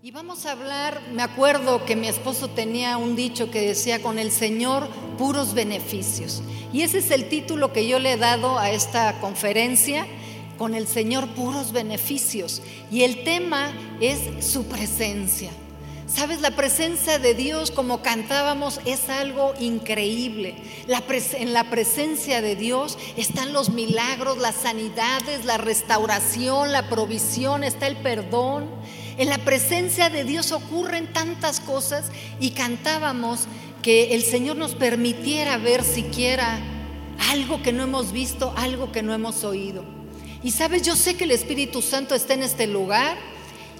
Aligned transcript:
Y 0.00 0.12
vamos 0.12 0.46
a 0.46 0.52
hablar, 0.52 1.02
me 1.12 1.24
acuerdo 1.24 1.84
que 1.84 1.96
mi 1.96 2.06
esposo 2.06 2.48
tenía 2.48 2.96
un 2.98 3.16
dicho 3.16 3.50
que 3.50 3.66
decía, 3.66 4.00
con 4.00 4.20
el 4.20 4.30
Señor 4.30 4.88
puros 5.18 5.54
beneficios. 5.54 6.40
Y 6.72 6.82
ese 6.82 6.98
es 6.98 7.10
el 7.10 7.28
título 7.28 7.72
que 7.72 7.88
yo 7.88 7.98
le 7.98 8.12
he 8.12 8.16
dado 8.16 8.60
a 8.60 8.70
esta 8.70 9.18
conferencia, 9.20 10.06
con 10.56 10.76
el 10.76 10.86
Señor 10.86 11.26
puros 11.30 11.72
beneficios. 11.72 12.62
Y 12.92 13.02
el 13.02 13.24
tema 13.24 13.72
es 14.00 14.46
su 14.46 14.66
presencia. 14.66 15.50
Sabes, 16.06 16.42
la 16.42 16.52
presencia 16.52 17.18
de 17.18 17.34
Dios, 17.34 17.72
como 17.72 18.00
cantábamos, 18.00 18.80
es 18.84 19.08
algo 19.08 19.52
increíble. 19.58 20.54
en 20.86 21.52
la 21.52 21.70
presencia 21.70 22.40
de 22.40 22.54
Dios 22.54 22.96
están 23.16 23.52
los 23.52 23.70
milagros, 23.70 24.38
las 24.38 24.54
sanidades, 24.54 25.44
la 25.44 25.58
restauración, 25.58 26.70
la 26.70 26.88
provisión, 26.88 27.64
está 27.64 27.88
el 27.88 27.96
perdón. 27.96 28.68
En 29.18 29.28
la 29.28 29.38
presencia 29.38 30.10
de 30.10 30.22
Dios 30.22 30.52
ocurren 30.52 31.12
tantas 31.12 31.58
cosas 31.58 32.06
y 32.38 32.52
cantábamos 32.52 33.46
que 33.82 34.14
el 34.14 34.22
Señor 34.22 34.56
nos 34.56 34.76
permitiera 34.76 35.58
ver 35.58 35.82
siquiera 35.82 36.60
algo 37.30 37.60
que 37.60 37.72
no 37.72 37.82
hemos 37.82 38.12
visto, 38.12 38.54
algo 38.56 38.92
que 38.92 39.02
no 39.02 39.12
hemos 39.12 39.42
oído. 39.42 39.84
Y 40.44 40.52
sabes, 40.52 40.82
yo 40.82 40.94
sé 40.94 41.16
que 41.16 41.24
el 41.24 41.32
Espíritu 41.32 41.82
Santo 41.82 42.14
está 42.14 42.34
en 42.34 42.44
este 42.44 42.68
lugar 42.68 43.18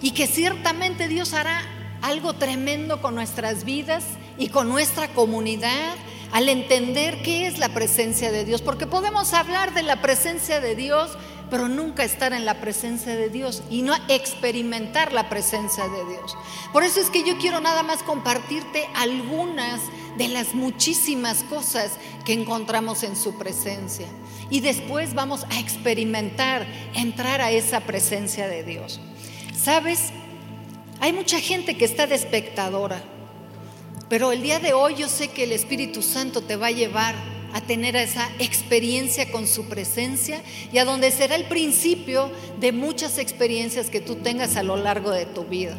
y 0.03 0.11
que 0.11 0.27
ciertamente 0.27 1.07
Dios 1.07 1.33
hará 1.35 1.63
algo 2.03 2.33
tremendo 2.35 3.01
con 3.01 3.15
nuestras 3.15 3.65
vidas 3.65 4.05
y 4.39 4.49
con 4.49 4.69
nuestra 4.69 5.07
comunidad 5.07 5.95
al 6.33 6.49
entender 6.49 7.23
qué 7.23 7.47
es 7.47 7.59
la 7.59 7.69
presencia 7.69 8.33
de 8.33 8.45
Dios, 8.45 8.61
porque 8.61 8.87
podemos 8.87 9.33
hablar 9.35 9.73
de 9.73 9.83
la 9.83 10.03
presencia 10.03 10.61
de 10.61 10.75
Dios, 10.75 11.17
pero 11.51 11.69
nunca 11.69 12.05
estar 12.05 12.33
en 12.33 12.45
la 12.45 12.61
presencia 12.61 13.17
de 13.17 13.29
Dios 13.29 13.63
y 13.71 13.83
no 13.83 13.95
experimentar 14.09 15.13
la 15.13 15.29
presencia 15.29 15.85
de 15.85 16.05
Dios. 16.05 16.37
Por 16.73 16.83
eso 16.83 17.01
es 17.01 17.11
que 17.11 17.25
yo 17.25 17.39
quiero 17.39 17.61
nada 17.61 17.83
más 17.83 18.03
compartirte 18.03 18.89
algunas 18.95 19.81
de 20.17 20.29
las 20.29 20.55
muchísimas 20.55 21.45
cosas 21.45 21.93
que 22.25 22.33
encontramos 22.33 23.03
en 23.03 23.17
su 23.17 23.39
presencia. 23.39 24.07
Y 24.51 24.61
después 24.61 25.15
vamos 25.15 25.45
a 25.51 25.61
experimentar, 25.61 26.67
entrar 26.95 27.41
a 27.41 27.51
esa 27.51 27.81
presencia 27.81 28.49
de 28.49 28.65
Dios. 28.65 29.01
¿Sabes? 29.57 30.11
Hay 31.01 31.13
mucha 31.13 31.41
gente 31.41 31.77
que 31.77 31.85
está 31.85 32.07
de 32.07 32.17
espectadora, 32.17 33.03
pero 34.09 34.33
el 34.33 34.43
día 34.43 34.59
de 34.59 34.73
hoy 34.73 34.97
yo 34.97 35.09
sé 35.09 35.29
que 35.29 35.45
el 35.45 35.53
Espíritu 35.53 36.03
Santo 36.03 36.41
te 36.41 36.57
va 36.57 36.69
a 36.69 36.73
llevar 36.73 37.38
a 37.53 37.61
tener 37.61 37.97
esa 37.97 38.29
experiencia 38.39 39.31
con 39.31 39.47
su 39.47 39.67
presencia 39.69 40.43
y 40.73 40.79
a 40.79 40.85
donde 40.85 41.11
será 41.11 41.35
el 41.35 41.45
principio 41.45 42.31
de 42.61 42.73
muchas 42.73 43.19
experiencias 43.19 43.91
que 43.91 44.01
tú 44.01 44.17
tengas 44.17 44.57
a 44.57 44.63
lo 44.63 44.77
largo 44.77 45.11
de 45.11 45.27
tu 45.27 45.45
vida. 45.45 45.75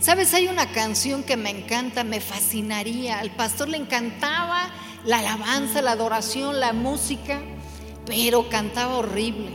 Sabes, 0.00 0.34
hay 0.34 0.48
una 0.48 0.72
canción 0.72 1.22
que 1.22 1.36
me 1.36 1.50
encanta, 1.50 2.04
me 2.04 2.20
fascinaría. 2.20 3.18
Al 3.18 3.30
pastor 3.30 3.68
le 3.68 3.78
encantaba 3.78 4.70
la 5.04 5.20
alabanza, 5.20 5.82
la 5.82 5.92
adoración, 5.92 6.60
la 6.60 6.72
música, 6.72 7.40
pero 8.06 8.48
cantaba 8.48 8.96
horrible. 8.96 9.50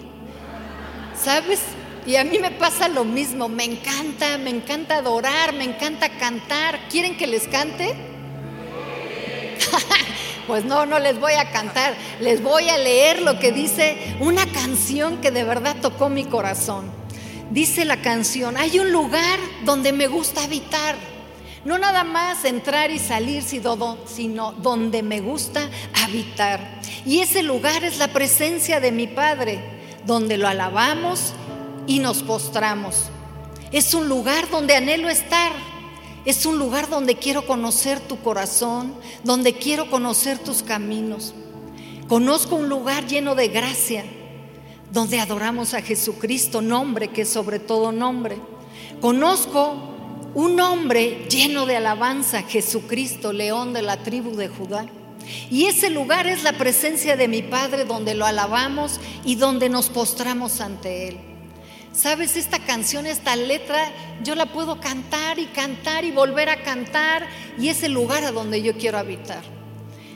¿Sabes? 1.21 1.59
Y 2.05 2.15
a 2.15 2.23
mí 2.23 2.39
me 2.39 2.49
pasa 2.49 2.87
lo 2.87 3.03
mismo, 3.05 3.47
me 3.47 3.63
encanta, 3.63 4.39
me 4.39 4.49
encanta 4.49 4.97
adorar, 4.97 5.53
me 5.53 5.65
encanta 5.65 6.09
cantar. 6.17 6.87
¿Quieren 6.89 7.15
que 7.15 7.27
les 7.27 7.47
cante? 7.47 7.93
Pues 10.47 10.65
no, 10.65 10.85
no 10.85 10.99
les 10.99 11.19
voy 11.19 11.33
a 11.33 11.51
cantar, 11.51 11.93
les 12.19 12.41
voy 12.41 12.69
a 12.69 12.77
leer 12.77 13.21
lo 13.21 13.39
que 13.39 13.51
dice 13.51 13.97
una 14.19 14.45
canción 14.47 15.21
que 15.21 15.31
de 15.31 15.43
verdad 15.43 15.75
tocó 15.81 16.09
mi 16.09 16.25
corazón. 16.25 16.91
Dice 17.51 17.85
la 17.85 18.01
canción, 18.01 18.57
hay 18.57 18.79
un 18.79 18.91
lugar 18.91 19.39
donde 19.65 19.91
me 19.91 20.07
gusta 20.07 20.43
habitar. 20.43 20.95
No 21.65 21.77
nada 21.77 22.03
más 22.03 22.43
entrar 22.45 22.89
y 22.91 22.97
salir, 22.97 23.43
sino 23.43 24.51
donde 24.53 25.03
me 25.03 25.19
gusta 25.19 25.69
habitar. 26.03 26.81
Y 27.05 27.19
ese 27.19 27.43
lugar 27.43 27.83
es 27.83 27.97
la 27.97 28.07
presencia 28.07 28.79
de 28.79 28.91
mi 28.91 29.05
Padre, 29.05 29.59
donde 30.05 30.37
lo 30.37 30.47
alabamos 30.47 31.33
y 31.87 31.99
nos 31.99 32.23
postramos. 32.23 33.09
Es 33.71 33.93
un 33.93 34.09
lugar 34.09 34.49
donde 34.49 34.75
anhelo 34.75 35.09
estar 35.09 35.51
es 36.25 36.45
un 36.45 36.59
lugar 36.59 36.89
donde 36.89 37.15
quiero 37.15 37.45
conocer 37.45 37.99
tu 37.99 38.21
corazón, 38.21 38.93
donde 39.23 39.53
quiero 39.53 39.89
conocer 39.89 40.37
tus 40.39 40.61
caminos. 40.61 41.33
Conozco 42.07 42.55
un 42.55 42.69
lugar 42.69 43.07
lleno 43.07 43.35
de 43.35 43.47
gracia, 43.47 44.03
donde 44.91 45.19
adoramos 45.19 45.73
a 45.73 45.81
Jesucristo, 45.81 46.61
nombre 46.61 47.07
que 47.07 47.21
es 47.21 47.29
sobre 47.29 47.59
todo 47.59 47.91
nombre. 47.91 48.37
Conozco 48.99 49.75
un 50.33 50.55
nombre 50.55 51.25
lleno 51.29 51.65
de 51.65 51.77
alabanza, 51.77 52.43
Jesucristo, 52.43 53.33
león 53.33 53.73
de 53.73 53.81
la 53.81 54.03
tribu 54.03 54.35
de 54.35 54.47
Judá. 54.47 54.85
Y 55.49 55.65
ese 55.65 55.89
lugar 55.89 56.27
es 56.27 56.43
la 56.43 56.53
presencia 56.53 57.15
de 57.15 57.27
mi 57.27 57.41
Padre 57.41 57.85
donde 57.85 58.15
lo 58.15 58.25
alabamos 58.25 58.99
y 59.23 59.35
donde 59.35 59.69
nos 59.69 59.89
postramos 59.89 60.61
ante 60.61 61.07
Él. 61.09 61.30
Sabes, 61.93 62.37
esta 62.37 62.59
canción, 62.59 63.05
esta 63.05 63.35
letra, 63.35 63.91
yo 64.23 64.35
la 64.35 64.45
puedo 64.45 64.79
cantar 64.79 65.39
y 65.39 65.47
cantar 65.47 66.05
y 66.05 66.11
volver 66.11 66.49
a 66.49 66.63
cantar 66.63 67.27
y 67.59 67.67
es 67.67 67.83
el 67.83 67.91
lugar 67.91 68.23
a 68.23 68.31
donde 68.31 68.61
yo 68.61 68.77
quiero 68.77 68.97
habitar. 68.97 69.43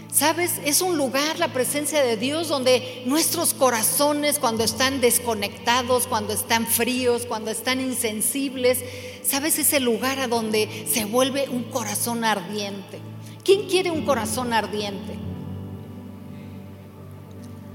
Sabes, 0.10 0.62
es 0.64 0.82
un 0.82 0.96
lugar, 0.98 1.38
la 1.40 1.50
presencia 1.50 2.02
de 2.02 2.16
Dios, 2.16 2.48
donde 2.48 3.04
nuestros 3.06 3.54
corazones 3.54 4.40
cuando 4.40 4.64
están 4.64 5.02
desconectados, 5.02 6.08
cuando 6.08 6.32
están 6.32 6.66
fríos, 6.66 7.26
cuando 7.26 7.52
están 7.52 7.82
insensibles, 7.82 8.82
sabes, 9.24 9.60
es 9.60 9.74
el 9.74 9.84
lugar 9.84 10.20
a 10.20 10.30
donde 10.30 10.88
se 10.90 11.04
vuelve 11.04 11.50
un 11.50 11.64
corazón 11.64 12.24
ardiente. 12.24 13.02
¿Quién 13.44 13.68
quiere 13.68 13.92
un 13.92 14.06
corazón 14.06 14.54
ardiente? 14.54 15.20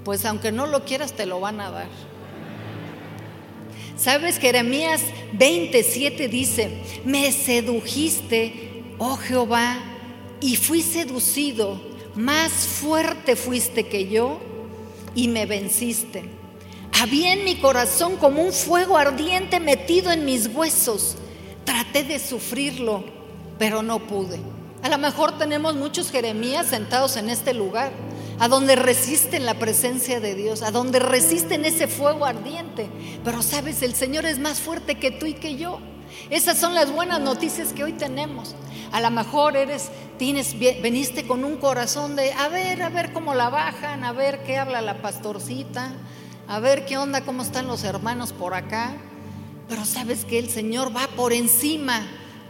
Pues 0.03 0.25
aunque 0.25 0.51
no 0.51 0.67
lo 0.67 0.87
quieras, 0.87 1.13
te 1.13 1.27
lo 1.27 1.41
van 1.41 1.61
a 1.61 1.71
dar. 1.71 2.10
¿Sabes? 4.01 4.39
Jeremías 4.39 5.03
27 5.35 6.29
dice, 6.29 6.71
me 7.05 7.31
sedujiste, 7.33 8.95
oh 8.97 9.19
Jehová, 9.19 9.77
y 10.41 10.57
fui 10.57 10.81
seducido, 10.81 11.79
más 12.15 12.51
fuerte 12.51 13.37
fuiste 13.37 13.89
que 13.89 14.09
yo 14.09 14.41
y 15.15 15.29
me 15.29 15.45
venciste. 15.45 16.25
Había 16.99 17.35
en 17.35 17.45
mi 17.45 17.57
corazón 17.57 18.17
como 18.17 18.43
un 18.43 18.55
fuego 18.55 18.97
ardiente 18.97 19.61
metido 19.61 20.11
en 20.11 20.25
mis 20.25 20.47
huesos. 20.47 21.17
Traté 21.67 22.03
de 22.03 22.19
sufrirlo, 22.19 23.05
pero 23.59 23.83
no 23.83 23.99
pude. 23.99 24.41
A 24.83 24.89
lo 24.89 24.97
mejor 24.97 25.37
tenemos 25.37 25.77
muchos 25.77 26.11
Jeremías 26.11 26.69
sentados 26.69 27.19
en 27.19 27.29
este 27.29 27.53
lugar 27.53 27.93
a 28.41 28.49
donde 28.49 28.75
resisten 28.75 29.45
la 29.45 29.59
presencia 29.59 30.19
de 30.19 30.35
Dios, 30.35 30.63
a 30.63 30.71
donde 30.71 30.99
resisten 30.99 31.67
ese 31.67 31.87
fuego 31.87 32.25
ardiente. 32.25 32.89
Pero 33.23 33.43
sabes, 33.43 33.83
el 33.83 33.95
Señor 33.95 34.25
es 34.25 34.39
más 34.39 34.61
fuerte 34.61 34.99
que 34.99 35.11
tú 35.11 35.27
y 35.27 35.35
que 35.35 35.57
yo. 35.57 35.79
Esas 36.31 36.59
son 36.59 36.75
las 36.75 36.91
buenas 36.91 37.21
noticias 37.21 37.75
que 37.75 37.85
hoy 37.85 37.93
tenemos. 37.93 38.55
A 38.93 39.03
lo 39.03 39.11
mejor 39.11 39.59
eres, 39.59 39.91
tienes, 40.19 40.59
veniste 40.59 41.27
con 41.27 41.45
un 41.45 41.59
corazón 41.59 42.17
de, 42.17 42.33
a 42.33 42.49
ver, 42.49 42.83
a 42.83 42.89
ver 42.89 43.13
cómo 43.13 43.35
la 43.35 43.51
bajan, 43.51 44.05
a 44.05 44.13
ver 44.13 44.43
qué 44.43 44.57
habla 44.57 44.81
la 44.81 45.03
pastorcita, 45.03 45.93
a 46.49 46.61
ver 46.61 46.87
qué 46.87 46.97
onda, 46.97 47.21
cómo 47.21 47.43
están 47.43 47.67
los 47.67 47.85
hermanos 47.85 48.33
por 48.33 48.55
acá. 48.55 48.95
Pero 49.69 49.85
sabes 49.85 50.25
que 50.25 50.39
el 50.39 50.49
Señor 50.49 50.97
va 50.97 51.09
por 51.09 51.35
encima 51.35 52.01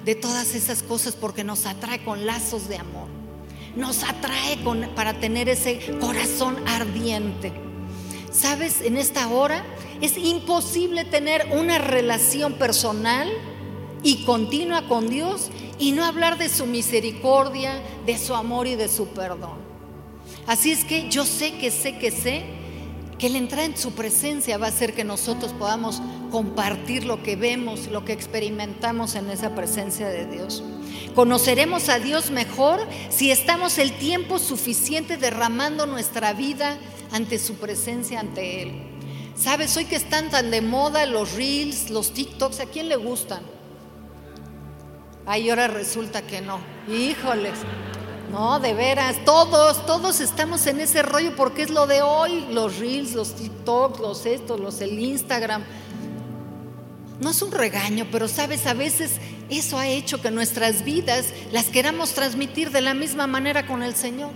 de 0.04 0.14
todas 0.14 0.54
esas 0.54 0.84
cosas 0.84 1.16
porque 1.16 1.42
nos 1.42 1.66
atrae 1.66 2.04
con 2.04 2.26
lazos 2.26 2.68
de 2.68 2.76
amor 2.76 3.19
nos 3.76 4.03
atrae 4.04 4.58
para 4.94 5.14
tener 5.20 5.48
ese 5.48 5.81
corazón 6.00 6.56
ardiente. 6.66 7.53
¿Sabes? 8.31 8.81
En 8.81 8.97
esta 8.97 9.28
hora 9.28 9.64
es 10.00 10.16
imposible 10.16 11.04
tener 11.04 11.48
una 11.53 11.78
relación 11.78 12.54
personal 12.54 13.28
y 14.03 14.25
continua 14.25 14.86
con 14.88 15.08
Dios 15.08 15.50
y 15.78 15.93
no 15.93 16.05
hablar 16.05 16.38
de 16.38 16.49
su 16.49 16.67
misericordia, 16.67 17.82
de 18.06 18.19
su 18.19 18.34
amor 18.34 18.67
y 18.67 18.76
de 18.76 18.88
su 18.88 19.08
perdón. 19.08 19.58
Así 20.46 20.70
es 20.70 20.84
que 20.84 21.08
yo 21.11 21.25
sé 21.25 21.58
que 21.58 21.70
sé 21.70 21.99
que 21.99 22.11
sé 22.11 22.44
que 23.19 23.26
el 23.26 23.37
entrar 23.37 23.64
en 23.64 23.76
su 23.76 23.93
presencia 23.93 24.56
va 24.56 24.67
a 24.67 24.70
hacer 24.70 24.94
que 24.94 25.05
nosotros 25.05 25.52
podamos 25.52 26.00
compartir 26.31 27.05
lo 27.05 27.23
que 27.23 27.37
vemos, 27.37 27.87
lo 27.88 28.05
que 28.05 28.12
experimentamos 28.12 29.15
en 29.15 29.31
esa 29.31 29.55
presencia 29.55 30.09
de 30.09 30.27
Dios. 30.27 30.62
Conoceremos 31.15 31.88
a 31.88 31.99
Dios 31.99 32.31
mejor 32.31 32.81
si 33.09 33.31
estamos 33.31 33.79
el 33.79 33.93
tiempo 33.99 34.38
suficiente 34.38 35.17
derramando 35.17 35.87
nuestra 35.87 36.32
vida 36.32 36.79
ante 37.12 37.38
su 37.38 37.55
presencia, 37.55 38.21
ante 38.21 38.62
Él. 38.62 38.91
¿Sabes? 39.37 39.77
Hoy 39.77 39.87
que 39.87 39.97
están 39.97 40.31
tan 40.31 40.50
de 40.50 40.61
moda 40.61 41.06
los 41.06 41.35
reels, 41.35 41.91
los 41.91 42.12
TikToks, 42.12 42.61
¿a 42.61 42.67
quién 42.67 42.88
le 42.88 42.97
gustan? 42.97 43.41
Ay, 45.27 45.50
ahora 45.50 45.69
resulta 45.69 46.23
que 46.23 46.41
no. 46.41 46.61
Híjoles. 46.88 47.55
No, 48.31 48.61
de 48.61 48.75
veras, 48.75 49.17
todos, 49.25 49.85
todos 49.87 50.21
estamos 50.21 50.67
en 50.67 50.81
ese 50.81 51.03
rollo 51.03 51.35
porque 51.35 51.62
es 51.62 51.71
lo 51.71 51.88
de 51.88 52.00
hoy, 52.03 52.47
los 52.53 52.79
reels, 52.79 53.15
los 53.15 53.35
TikToks, 53.35 53.99
los 53.99 54.25
estos, 54.25 54.61
los 54.61 54.81
el 54.81 54.99
Instagram. 54.99 55.65
No 57.20 57.31
es 57.31 57.43
un 57.43 57.52
regaño, 57.52 58.06
pero 58.11 58.28
sabes, 58.28 58.67
a 58.67 58.72
veces 58.72 59.20
eso 59.50 59.78
ha 59.78 59.87
hecho 59.87 60.22
que 60.22 60.31
nuestras 60.31 60.84
vidas 60.84 61.34
las 61.52 61.67
queramos 61.67 62.14
transmitir 62.14 62.70
de 62.70 62.81
la 62.81 62.94
misma 62.94 63.26
manera 63.26 63.67
con 63.67 63.82
el 63.82 63.94
Señor. 63.94 64.31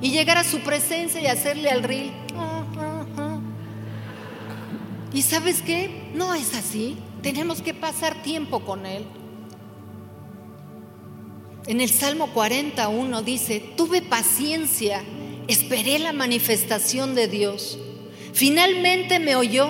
Y 0.00 0.10
llegar 0.10 0.36
a 0.36 0.44
su 0.44 0.60
presencia 0.60 1.20
y 1.20 1.26
hacerle 1.26 1.70
al 1.70 1.82
reel. 1.82 2.12
¿Y 5.14 5.22
sabes 5.22 5.62
qué? 5.62 6.10
No 6.14 6.34
es 6.34 6.54
así. 6.54 6.98
Tenemos 7.22 7.62
que 7.62 7.72
pasar 7.72 8.22
tiempo 8.22 8.60
con 8.60 8.84
Él. 8.84 9.04
En 11.66 11.80
el 11.80 11.90
Salmo 11.90 12.32
41 12.32 13.22
dice, 13.22 13.60
tuve 13.76 14.02
paciencia, 14.02 15.02
esperé 15.46 16.00
la 16.00 16.12
manifestación 16.12 17.14
de 17.14 17.28
Dios. 17.28 17.78
Finalmente 18.32 19.20
me 19.20 19.36
oyó, 19.36 19.68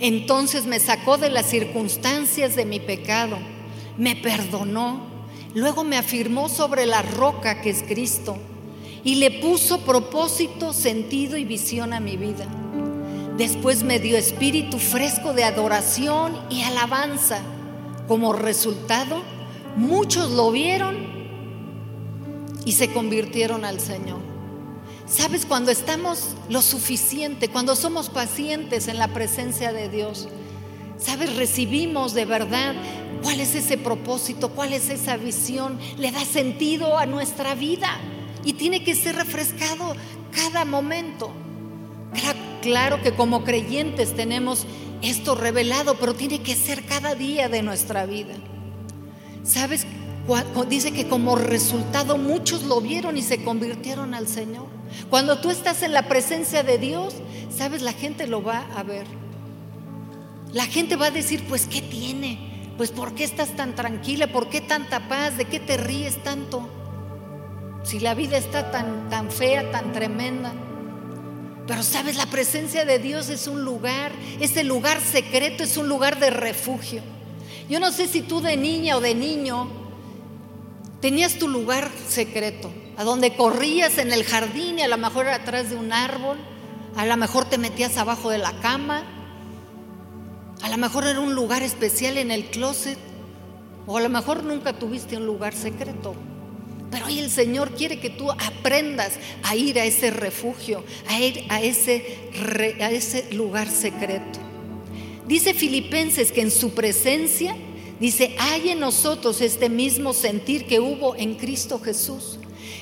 entonces 0.00 0.66
me 0.66 0.80
sacó 0.80 1.18
de 1.18 1.30
las 1.30 1.46
circunstancias 1.46 2.56
de 2.56 2.64
mi 2.64 2.80
pecado, 2.80 3.38
me 3.96 4.16
perdonó, 4.16 5.00
luego 5.54 5.84
me 5.84 5.96
afirmó 5.96 6.48
sobre 6.48 6.86
la 6.86 7.02
roca 7.02 7.60
que 7.60 7.70
es 7.70 7.82
Cristo 7.82 8.36
y 9.04 9.16
le 9.16 9.30
puso 9.30 9.80
propósito, 9.80 10.72
sentido 10.72 11.36
y 11.36 11.44
visión 11.44 11.92
a 11.92 12.00
mi 12.00 12.16
vida. 12.16 12.46
Después 13.36 13.84
me 13.84 14.00
dio 14.00 14.18
espíritu 14.18 14.78
fresco 14.78 15.32
de 15.32 15.44
adoración 15.44 16.36
y 16.50 16.62
alabanza. 16.62 17.40
Como 18.08 18.32
resultado, 18.32 19.22
muchos 19.76 20.32
lo 20.32 20.50
vieron 20.50 20.96
y 22.64 22.72
se 22.72 22.92
convirtieron 22.92 23.64
al 23.64 23.80
Señor. 23.80 24.27
Sabes, 25.08 25.46
cuando 25.46 25.70
estamos 25.70 26.36
lo 26.50 26.60
suficiente, 26.60 27.48
cuando 27.48 27.74
somos 27.74 28.10
pacientes 28.10 28.88
en 28.88 28.98
la 28.98 29.08
presencia 29.08 29.72
de 29.72 29.88
Dios, 29.88 30.28
sabes, 30.98 31.34
recibimos 31.36 32.12
de 32.12 32.26
verdad 32.26 32.74
cuál 33.22 33.40
es 33.40 33.54
ese 33.54 33.78
propósito, 33.78 34.50
cuál 34.50 34.74
es 34.74 34.90
esa 34.90 35.16
visión, 35.16 35.78
le 35.96 36.12
da 36.12 36.24
sentido 36.24 36.98
a 36.98 37.06
nuestra 37.06 37.54
vida 37.54 37.98
y 38.44 38.52
tiene 38.52 38.84
que 38.84 38.94
ser 38.94 39.16
refrescado 39.16 39.96
cada 40.30 40.66
momento. 40.66 41.32
Claro 42.60 43.02
que 43.02 43.12
como 43.12 43.44
creyentes 43.44 44.14
tenemos 44.14 44.66
esto 45.00 45.34
revelado, 45.34 45.94
pero 45.94 46.14
tiene 46.14 46.42
que 46.42 46.54
ser 46.54 46.84
cada 46.84 47.14
día 47.14 47.48
de 47.48 47.62
nuestra 47.62 48.04
vida. 48.04 48.34
¿Sabes? 49.42 49.86
Dice 50.68 50.92
que 50.92 51.08
como 51.08 51.36
resultado 51.36 52.18
muchos 52.18 52.64
lo 52.64 52.82
vieron 52.82 53.16
y 53.16 53.22
se 53.22 53.42
convirtieron 53.42 54.12
al 54.12 54.28
Señor. 54.28 54.77
Cuando 55.10 55.38
tú 55.38 55.50
estás 55.50 55.82
en 55.82 55.92
la 55.92 56.08
presencia 56.08 56.62
de 56.62 56.78
Dios, 56.78 57.14
sabes, 57.54 57.82
la 57.82 57.92
gente 57.92 58.26
lo 58.26 58.42
va 58.42 58.66
a 58.76 58.82
ver. 58.82 59.06
La 60.52 60.66
gente 60.66 60.96
va 60.96 61.06
a 61.06 61.10
decir, 61.10 61.44
pues, 61.48 61.66
¿qué 61.66 61.82
tiene? 61.82 62.72
Pues, 62.76 62.90
¿por 62.90 63.14
qué 63.14 63.24
estás 63.24 63.56
tan 63.56 63.74
tranquila? 63.74 64.28
¿Por 64.28 64.48
qué 64.48 64.60
tanta 64.60 65.08
paz? 65.08 65.36
¿De 65.36 65.44
qué 65.44 65.60
te 65.60 65.76
ríes 65.76 66.22
tanto? 66.22 66.68
Si 67.84 68.00
la 68.00 68.14
vida 68.14 68.36
está 68.36 68.70
tan, 68.70 69.08
tan 69.08 69.30
fea, 69.30 69.70
tan 69.70 69.92
tremenda. 69.92 70.52
Pero 71.66 71.82
sabes, 71.82 72.16
la 72.16 72.26
presencia 72.26 72.84
de 72.84 72.98
Dios 72.98 73.28
es 73.28 73.46
un 73.46 73.64
lugar, 73.64 74.12
ese 74.40 74.64
lugar 74.64 75.00
secreto 75.00 75.64
es 75.64 75.76
un 75.76 75.88
lugar 75.88 76.18
de 76.18 76.30
refugio. 76.30 77.02
Yo 77.68 77.78
no 77.78 77.92
sé 77.92 78.08
si 78.08 78.22
tú 78.22 78.40
de 78.40 78.56
niña 78.56 78.96
o 78.96 79.00
de 79.00 79.14
niño 79.14 79.68
Tenías 81.00 81.34
tu 81.34 81.46
lugar 81.46 81.88
secreto, 82.08 82.72
a 82.98 83.04
donde 83.04 83.36
corrías 83.36 83.96
en 83.98 84.12
el 84.12 84.24
jardín 84.24 84.80
y 84.80 84.82
a 84.82 84.88
lo 84.88 84.98
mejor 84.98 85.28
atrás 85.28 85.70
de 85.70 85.76
un 85.76 85.92
árbol, 85.92 86.36
a 86.96 87.06
lo 87.06 87.16
mejor 87.16 87.44
te 87.44 87.56
metías 87.56 87.96
abajo 87.96 88.28
de 88.28 88.38
la 88.38 88.52
cama, 88.60 89.04
a 90.60 90.68
lo 90.68 90.76
mejor 90.78 91.06
era 91.06 91.20
un 91.20 91.32
lugar 91.32 91.62
especial 91.62 92.18
en 92.18 92.32
el 92.32 92.46
closet, 92.46 92.98
o 93.86 93.96
a 93.96 94.00
lo 94.00 94.08
mejor 94.08 94.42
nunca 94.42 94.72
tuviste 94.72 95.16
un 95.16 95.26
lugar 95.26 95.54
secreto. 95.54 96.16
Pero 96.90 97.06
hoy 97.06 97.20
el 97.20 97.30
Señor 97.30 97.70
quiere 97.70 98.00
que 98.00 98.10
tú 98.10 98.32
aprendas 98.32 99.12
a 99.44 99.54
ir 99.54 99.78
a 99.78 99.84
ese 99.84 100.10
refugio, 100.10 100.82
a 101.08 101.20
ir 101.20 101.44
a 101.50 101.62
ese, 101.62 102.30
a 102.80 102.90
ese 102.90 103.32
lugar 103.32 103.68
secreto. 103.70 104.40
Dice 105.24 105.54
Filipenses 105.54 106.32
que 106.32 106.40
en 106.40 106.50
su 106.50 106.74
presencia 106.74 107.54
Dice, 108.00 108.36
hay 108.38 108.70
en 108.70 108.78
nosotros 108.78 109.40
este 109.40 109.68
mismo 109.68 110.12
sentir 110.12 110.66
que 110.66 110.78
hubo 110.78 111.16
en 111.16 111.34
Cristo 111.34 111.80
Jesús, 111.80 112.37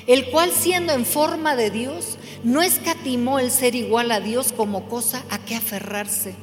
el 0.07 0.29
cual 0.31 0.51
siendo 0.51 0.93
en 0.93 1.05
forma 1.05 1.55
de 1.55 1.69
Dios, 1.69 2.17
no 2.43 2.61
escatimó 2.61 3.39
el 3.39 3.51
ser 3.51 3.75
igual 3.75 4.11
a 4.11 4.21
Dios 4.21 4.53
como 4.53 4.87
cosa 4.87 5.23
a 5.29 5.37
que 5.39 5.55
aferrarse, 5.55 6.33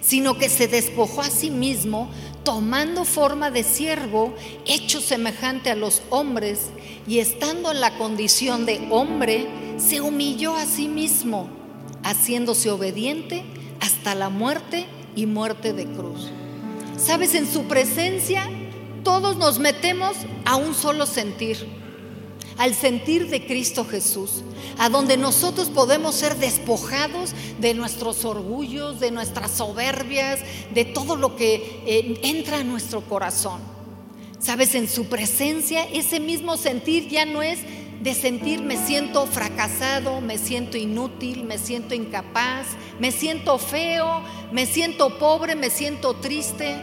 sino 0.00 0.38
que 0.38 0.48
se 0.48 0.68
despojó 0.68 1.20
a 1.20 1.30
sí 1.30 1.50
mismo, 1.50 2.10
tomando 2.44 3.04
forma 3.04 3.50
de 3.50 3.62
siervo, 3.62 4.34
hecho 4.66 5.00
semejante 5.00 5.70
a 5.70 5.76
los 5.76 6.02
hombres, 6.08 6.70
y 7.06 7.18
estando 7.18 7.70
en 7.70 7.80
la 7.80 7.96
condición 7.98 8.64
de 8.64 8.88
hombre, 8.90 9.46
se 9.76 10.00
humilló 10.00 10.56
a 10.56 10.64
sí 10.64 10.88
mismo, 10.88 11.48
haciéndose 12.02 12.70
obediente 12.70 13.44
hasta 13.80 14.14
la 14.14 14.30
muerte 14.30 14.86
y 15.14 15.26
muerte 15.26 15.72
de 15.72 15.84
cruz. 15.86 16.30
Sabes, 16.96 17.34
en 17.34 17.50
su 17.50 17.64
presencia 17.64 18.48
todos 19.02 19.36
nos 19.36 19.58
metemos 19.58 20.16
a 20.44 20.56
un 20.56 20.74
solo 20.74 21.06
sentir, 21.06 21.66
al 22.60 22.74
sentir 22.74 23.30
de 23.30 23.46
Cristo 23.46 23.86
Jesús, 23.86 24.42
a 24.76 24.90
donde 24.90 25.16
nosotros 25.16 25.70
podemos 25.70 26.14
ser 26.14 26.36
despojados 26.36 27.30
de 27.58 27.72
nuestros 27.72 28.26
orgullos, 28.26 29.00
de 29.00 29.10
nuestras 29.10 29.52
soberbias, 29.52 30.40
de 30.74 30.84
todo 30.84 31.16
lo 31.16 31.36
que 31.36 31.82
eh, 31.86 32.20
entra 32.22 32.58
a 32.58 32.62
nuestro 32.62 33.00
corazón. 33.00 33.62
Sabes, 34.38 34.74
en 34.74 34.90
su 34.90 35.06
presencia 35.06 35.84
ese 35.84 36.20
mismo 36.20 36.58
sentir 36.58 37.08
ya 37.08 37.24
no 37.24 37.40
es 37.40 37.60
de 38.02 38.12
sentir 38.12 38.60
me 38.60 38.76
siento 38.76 39.24
fracasado, 39.24 40.20
me 40.20 40.36
siento 40.36 40.76
inútil, 40.76 41.44
me 41.44 41.56
siento 41.56 41.94
incapaz, 41.94 42.66
me 42.98 43.10
siento 43.10 43.56
feo, 43.56 44.22
me 44.52 44.66
siento 44.66 45.18
pobre, 45.18 45.54
me 45.54 45.70
siento 45.70 46.12
triste. 46.16 46.76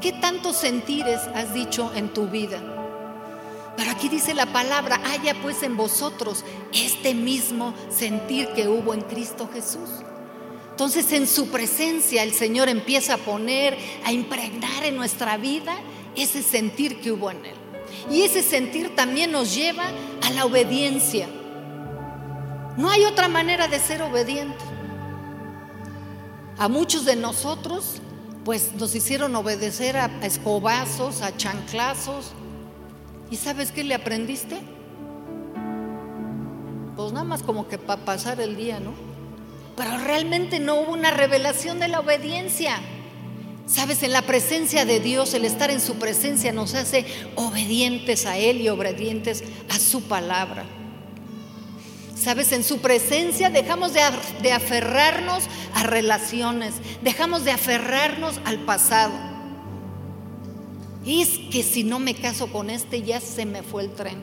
¿Qué 0.00 0.12
tantos 0.12 0.56
sentires 0.56 1.20
has 1.34 1.52
dicho 1.52 1.92
en 1.94 2.08
tu 2.08 2.26
vida? 2.28 2.79
Pero 3.80 3.92
aquí 3.92 4.10
dice 4.10 4.34
la 4.34 4.44
palabra, 4.44 5.00
haya 5.06 5.34
pues 5.40 5.62
en 5.62 5.74
vosotros 5.74 6.44
este 6.70 7.14
mismo 7.14 7.72
sentir 7.88 8.50
que 8.54 8.68
hubo 8.68 8.92
en 8.92 9.00
Cristo 9.00 9.48
Jesús. 9.50 9.88
Entonces 10.72 11.10
en 11.12 11.26
su 11.26 11.48
presencia 11.48 12.22
el 12.22 12.34
Señor 12.34 12.68
empieza 12.68 13.14
a 13.14 13.16
poner, 13.16 13.78
a 14.04 14.12
impregnar 14.12 14.84
en 14.84 14.96
nuestra 14.96 15.38
vida 15.38 15.74
ese 16.14 16.42
sentir 16.42 17.00
que 17.00 17.10
hubo 17.10 17.30
en 17.30 17.46
Él. 17.46 17.54
Y 18.10 18.20
ese 18.20 18.42
sentir 18.42 18.94
también 18.94 19.32
nos 19.32 19.54
lleva 19.54 19.84
a 20.24 20.30
la 20.32 20.44
obediencia. 20.44 21.26
No 22.76 22.90
hay 22.90 23.06
otra 23.06 23.28
manera 23.28 23.66
de 23.66 23.78
ser 23.78 24.02
obediente. 24.02 24.62
A 26.58 26.68
muchos 26.68 27.06
de 27.06 27.16
nosotros, 27.16 28.02
pues 28.44 28.74
nos 28.74 28.94
hicieron 28.94 29.34
obedecer 29.36 29.96
a, 29.96 30.10
escobazos, 30.20 31.22
a 31.22 31.34
chanclazos. 31.34 32.34
¿Y 33.30 33.36
sabes 33.36 33.70
qué 33.70 33.84
le 33.84 33.94
aprendiste? 33.94 34.58
Pues 36.96 37.12
nada 37.12 37.24
más 37.24 37.42
como 37.42 37.68
que 37.68 37.78
para 37.78 38.04
pasar 38.04 38.40
el 38.40 38.56
día, 38.56 38.80
¿no? 38.80 38.92
Pero 39.76 39.98
realmente 39.98 40.58
no 40.58 40.80
hubo 40.80 40.92
una 40.92 41.10
revelación 41.10 41.78
de 41.78 41.88
la 41.88 42.00
obediencia. 42.00 42.76
Sabes, 43.66 44.02
en 44.02 44.12
la 44.12 44.22
presencia 44.22 44.84
de 44.84 44.98
Dios, 44.98 45.32
el 45.32 45.44
estar 45.44 45.70
en 45.70 45.80
su 45.80 45.94
presencia 45.94 46.52
nos 46.52 46.74
hace 46.74 47.06
obedientes 47.36 48.26
a 48.26 48.36
Él 48.36 48.60
y 48.60 48.68
obedientes 48.68 49.44
a 49.68 49.78
su 49.78 50.02
palabra. 50.02 50.64
Sabes, 52.20 52.52
en 52.52 52.64
su 52.64 52.80
presencia 52.80 53.48
dejamos 53.48 53.92
de, 53.94 54.52
aferrarnos 54.52 55.44
a 55.72 55.84
relaciones, 55.84 56.74
dejamos 57.02 57.44
de 57.44 57.52
aferrarnos 57.52 58.40
al 58.44 58.58
pasado. 58.58 59.29
Es 61.04 61.38
que 61.50 61.62
si 61.62 61.84
no 61.84 61.98
me 61.98 62.14
caso 62.14 62.52
con 62.52 62.70
este 62.70 63.02
ya 63.02 63.20
se 63.20 63.46
me 63.46 63.62
fue 63.62 63.84
el 63.84 63.92
tren. 63.92 64.18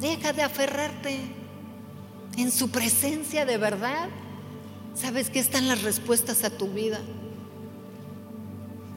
Deja 0.00 0.32
de 0.32 0.42
aferrarte. 0.42 1.18
En 2.36 2.52
su 2.52 2.70
presencia 2.70 3.44
de 3.44 3.56
verdad, 3.56 4.08
sabes 4.94 5.28
que 5.28 5.40
están 5.40 5.66
las 5.66 5.82
respuestas 5.82 6.44
a 6.44 6.50
tu 6.50 6.68
vida 6.68 7.00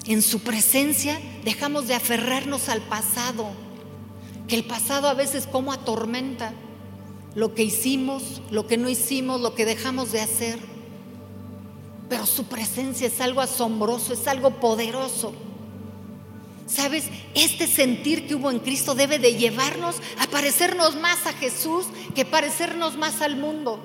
en 0.06 0.22
su 0.22 0.40
presencia 0.40 1.20
dejamos 1.44 1.88
de 1.88 1.94
aferrarnos 1.94 2.70
al 2.70 2.82
pasado, 2.82 3.52
que 4.48 4.56
el 4.56 4.66
pasado 4.66 5.08
a 5.08 5.14
veces 5.14 5.48
como 5.48 5.72
atormenta 5.72 6.54
lo 7.36 7.54
que 7.54 7.64
hicimos, 7.64 8.42
lo 8.50 8.68
que 8.68 8.78
no 8.78 8.90
hicimos, 8.90 9.42
lo 9.42 9.54
que 9.54 9.66
dejamos 9.66 10.12
de 10.12 10.22
hacer. 10.22 10.60
Pero 12.10 12.26
su 12.26 12.46
presencia 12.46 13.08
es 13.08 13.22
algo 13.22 13.42
asombroso, 13.42 14.14
es 14.14 14.28
algo 14.28 14.60
poderoso. 14.60 15.34
¿Sabes? 16.72 17.04
Este 17.36 17.68
sentir 17.68 18.28
que 18.28 18.36
hubo 18.36 18.50
en 18.50 18.60
Cristo 18.60 18.96
debe 18.96 19.20
de 19.20 19.36
llevarnos 19.36 19.98
a 20.20 20.28
parecernos 20.28 20.96
más 20.96 21.26
a 21.26 21.34
Jesús 21.34 21.86
que 22.16 22.24
parecernos 22.24 22.96
más 22.96 23.22
al 23.22 23.36
mundo. 23.36 23.78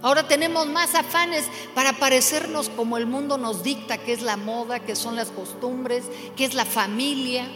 Ahora 0.00 0.26
tenemos 0.26 0.68
más 0.68 0.94
afanes 0.94 1.44
para 1.74 1.92
parecernos 1.92 2.70
como 2.70 2.96
el 2.96 3.04
mundo 3.04 3.36
nos 3.36 3.62
dicta, 3.62 3.98
que 3.98 4.14
es 4.14 4.22
la 4.22 4.38
moda, 4.38 4.80
que 4.80 4.96
son 4.96 5.16
las 5.16 5.28
costumbres, 5.28 6.04
que 6.34 6.46
es 6.46 6.54
la 6.54 6.64
familia, 6.64 7.46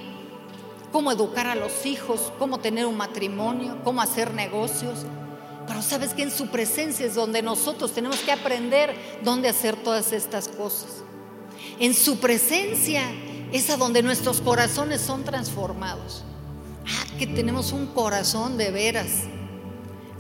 cómo 0.92 1.10
educar 1.10 1.46
a 1.46 1.54
los 1.54 1.86
hijos, 1.86 2.30
cómo 2.38 2.58
tener 2.58 2.84
un 2.84 2.98
matrimonio, 2.98 3.78
cómo 3.84 4.02
hacer 4.02 4.34
negocios. 4.34 5.06
Pero 5.66 5.80
sabes 5.80 6.12
que 6.12 6.24
en 6.24 6.30
su 6.30 6.48
presencia 6.48 7.06
es 7.06 7.14
donde 7.14 7.40
nosotros 7.40 7.92
tenemos 7.92 8.18
que 8.18 8.32
aprender 8.32 8.94
dónde 9.22 9.48
hacer 9.48 9.76
todas 9.76 10.12
estas 10.12 10.48
cosas. 10.48 11.04
En 11.78 11.94
su 11.94 12.18
presencia 12.18 13.04
es 13.52 13.70
a 13.70 13.76
donde 13.76 14.02
nuestros 14.02 14.40
corazones 14.40 15.00
son 15.00 15.24
transformados. 15.24 16.24
Ah, 16.86 17.04
que 17.18 17.26
tenemos 17.26 17.72
un 17.72 17.86
corazón 17.86 18.56
de 18.56 18.70
veras. 18.70 19.10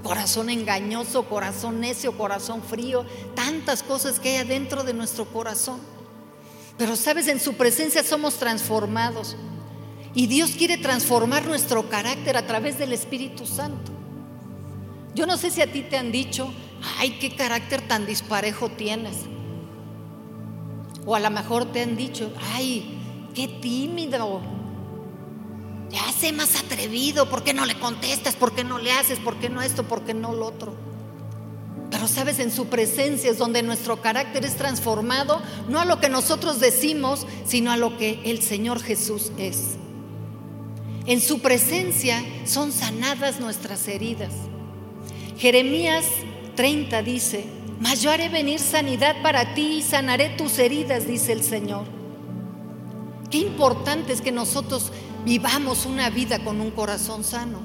Corazón 0.02 0.50
engañoso, 0.50 1.24
corazón 1.28 1.80
necio, 1.80 2.16
corazón 2.18 2.62
frío, 2.62 3.04
tantas 3.34 3.82
cosas 3.82 4.18
que 4.20 4.30
hay 4.30 4.36
adentro 4.44 4.84
de 4.84 4.92
nuestro 4.92 5.24
corazón. 5.26 5.80
Pero 6.76 6.96
sabes, 6.96 7.28
en 7.28 7.40
su 7.40 7.54
presencia 7.54 8.02
somos 8.02 8.34
transformados. 8.34 9.36
Y 10.14 10.26
Dios 10.26 10.50
quiere 10.52 10.76
transformar 10.76 11.46
nuestro 11.46 11.88
carácter 11.88 12.36
a 12.36 12.46
través 12.46 12.78
del 12.78 12.92
Espíritu 12.92 13.46
Santo. 13.46 13.92
Yo 15.14 15.26
no 15.26 15.36
sé 15.36 15.50
si 15.50 15.62
a 15.62 15.70
ti 15.70 15.82
te 15.82 15.96
han 15.96 16.12
dicho, 16.12 16.52
ay, 16.98 17.18
qué 17.18 17.34
carácter 17.34 17.86
tan 17.86 18.04
disparejo 18.04 18.70
tienes. 18.70 19.16
O 21.06 21.14
a 21.14 21.20
lo 21.20 21.30
mejor 21.30 21.66
te 21.72 21.82
han 21.82 21.96
dicho, 21.96 22.32
ay, 22.54 23.01
qué 23.34 23.48
tímido. 23.48 24.40
Ya 25.90 26.10
sé 26.12 26.32
más 26.32 26.56
atrevido, 26.56 27.28
¿por 27.28 27.44
qué 27.44 27.52
no 27.52 27.66
le 27.66 27.78
contestas? 27.78 28.34
¿Por 28.34 28.54
qué 28.54 28.64
no 28.64 28.78
le 28.78 28.92
haces? 28.92 29.18
¿Por 29.18 29.36
qué 29.36 29.50
no 29.50 29.60
esto? 29.60 29.82
¿Por 29.84 30.02
qué 30.04 30.14
no 30.14 30.32
lo 30.32 30.46
otro? 30.46 30.74
Pero 31.90 32.08
sabes, 32.08 32.38
en 32.38 32.50
su 32.50 32.66
presencia 32.68 33.30
es 33.30 33.36
donde 33.36 33.62
nuestro 33.62 34.00
carácter 34.00 34.46
es 34.46 34.56
transformado, 34.56 35.42
no 35.68 35.78
a 35.78 35.84
lo 35.84 36.00
que 36.00 36.08
nosotros 36.08 36.58
decimos, 36.58 37.26
sino 37.44 37.70
a 37.70 37.76
lo 37.76 37.98
que 37.98 38.22
el 38.24 38.40
Señor 38.40 38.82
Jesús 38.82 39.30
es. 39.36 39.76
En 41.04 41.20
su 41.20 41.40
presencia 41.40 42.24
son 42.46 42.72
sanadas 42.72 43.40
nuestras 43.40 43.86
heridas. 43.88 44.32
Jeremías 45.36 46.06
30 46.54 47.02
dice, 47.02 47.44
mas 47.80 48.00
yo 48.00 48.10
haré 48.10 48.30
venir 48.30 48.60
sanidad 48.60 49.20
para 49.22 49.52
ti 49.54 49.78
y 49.78 49.82
sanaré 49.82 50.30
tus 50.30 50.58
heridas, 50.58 51.06
dice 51.06 51.32
el 51.32 51.42
Señor. 51.42 52.01
Qué 53.32 53.38
importante 53.38 54.12
es 54.12 54.20
que 54.20 54.30
nosotros 54.30 54.92
vivamos 55.24 55.86
una 55.86 56.10
vida 56.10 56.44
con 56.44 56.60
un 56.60 56.70
corazón 56.70 57.24
sano. 57.24 57.60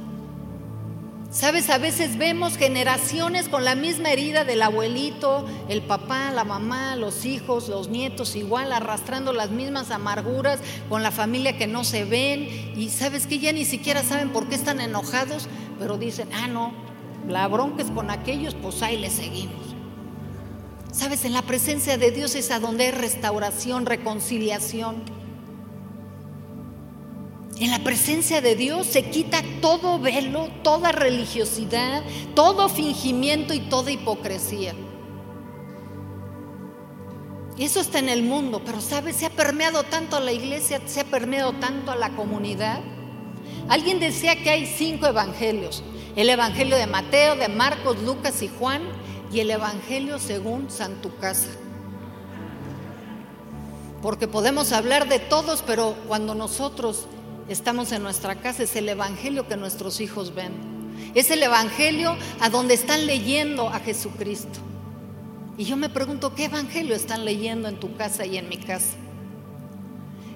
Sabes, 1.30 1.70
a 1.70 1.78
veces 1.78 2.18
vemos 2.18 2.56
generaciones 2.56 3.50
con 3.50 3.66
la 3.66 3.76
misma 3.76 4.12
herida 4.12 4.46
del 4.46 4.62
abuelito, 4.62 5.46
el 5.68 5.82
papá, 5.82 6.32
la 6.32 6.46
mamá, 6.46 6.96
los 6.96 7.26
hijos, 7.26 7.68
los 7.68 7.90
nietos, 7.90 8.38
igual 8.38 8.72
arrastrando 8.72 9.34
las 9.34 9.50
mismas 9.50 9.92
amarguras 9.92 10.62
con 10.88 11.04
la 11.04 11.12
familia 11.12 11.58
que 11.58 11.68
no 11.68 11.84
se 11.84 12.06
ven 12.06 12.48
y 12.78 12.88
sabes 12.88 13.28
que 13.28 13.40
ya 13.40 13.52
ni 13.52 13.66
siquiera 13.66 14.04
saben 14.04 14.30
por 14.30 14.48
qué 14.48 14.56
están 14.56 14.80
enojados, 14.80 15.50
pero 15.80 15.98
dicen, 15.98 16.30
ah, 16.34 16.48
no, 16.48 16.72
la 17.28 17.46
bronca 17.50 17.84
es 17.84 17.92
con 17.92 18.10
aquellos, 18.10 18.56
pues 18.56 18.82
ahí 18.82 18.98
le 18.98 19.10
seguimos. 19.10 19.76
Sabes, 20.94 21.26
en 21.26 21.34
la 21.34 21.42
presencia 21.42 21.98
de 21.98 22.12
Dios 22.12 22.36
es 22.36 22.52
a 22.52 22.62
donde 22.62 22.86
hay 22.86 22.92
restauración, 22.92 23.86
reconciliación. 23.86 25.17
En 27.60 27.72
la 27.72 27.80
presencia 27.80 28.40
de 28.40 28.56
Dios 28.56 28.86
se 28.86 29.10
quita 29.10 29.42
todo 29.62 29.98
velo, 29.98 30.50
toda 30.64 30.92
religiosidad, 30.92 32.04
todo 32.36 32.70
fingimiento 32.70 33.54
y 33.56 33.62
toda 33.62 33.92
hipocresía. 33.92 34.76
Y 37.58 37.64
eso 37.64 37.80
está 37.80 37.98
en 37.98 38.10
el 38.10 38.22
mundo, 38.22 38.62
pero 38.64 38.80
¿sabes? 38.80 39.16
Se 39.16 39.26
ha 39.26 39.32
permeado 39.32 39.82
tanto 39.82 40.18
a 40.18 40.20
la 40.20 40.32
iglesia, 40.32 40.80
se 40.86 41.00
ha 41.00 41.06
permeado 41.06 41.54
tanto 41.54 41.92
a 41.92 41.96
la 41.96 42.12
comunidad. 42.12 42.82
Alguien 43.68 44.00
decía 44.00 44.36
que 44.36 44.52
hay 44.52 44.68
cinco 44.68 45.08
evangelios. 45.08 45.84
El 46.16 46.30
evangelio 46.30 46.78
de 46.78 46.86
Mateo, 46.86 47.36
de 47.36 47.48
Marcos, 47.48 47.98
Lucas 48.04 48.44
y 48.44 48.50
Juan 48.50 48.84
y 49.34 49.40
el 49.40 49.50
evangelio 49.50 50.20
según 50.20 50.70
Santu 50.70 51.16
Casa. 51.18 51.50
Porque 54.04 54.28
podemos 54.28 54.72
hablar 54.72 55.10
de 55.10 55.18
todos, 55.18 55.64
pero 55.66 55.96
cuando 56.08 56.36
nosotros 56.36 57.08
estamos 57.50 57.92
en 57.92 58.04
nuestra 58.04 58.36
casa, 58.36 58.64
es 58.64 58.76
el 58.76 58.90
Evangelio 58.90 59.48
que 59.48 59.58
nuestros 59.58 60.02
hijos 60.02 60.34
ven. 60.34 60.52
Es 61.16 61.32
el 61.32 61.42
Evangelio 61.44 62.16
a 62.40 62.50
donde 62.50 62.74
están 62.74 63.06
leyendo 63.06 63.70
a 63.70 63.80
Jesucristo. 63.80 64.60
Y 65.58 65.66
yo 65.66 65.76
me 65.76 65.90
pregunto, 65.90 66.36
¿qué 66.36 66.46
Evangelio 66.46 66.96
están 66.96 67.26
leyendo 67.26 67.68
en 67.68 67.80
tu 67.80 67.96
casa 67.96 68.26
y 68.26 68.38
en 68.38 68.50
mi 68.50 68.58
casa? 68.58 68.96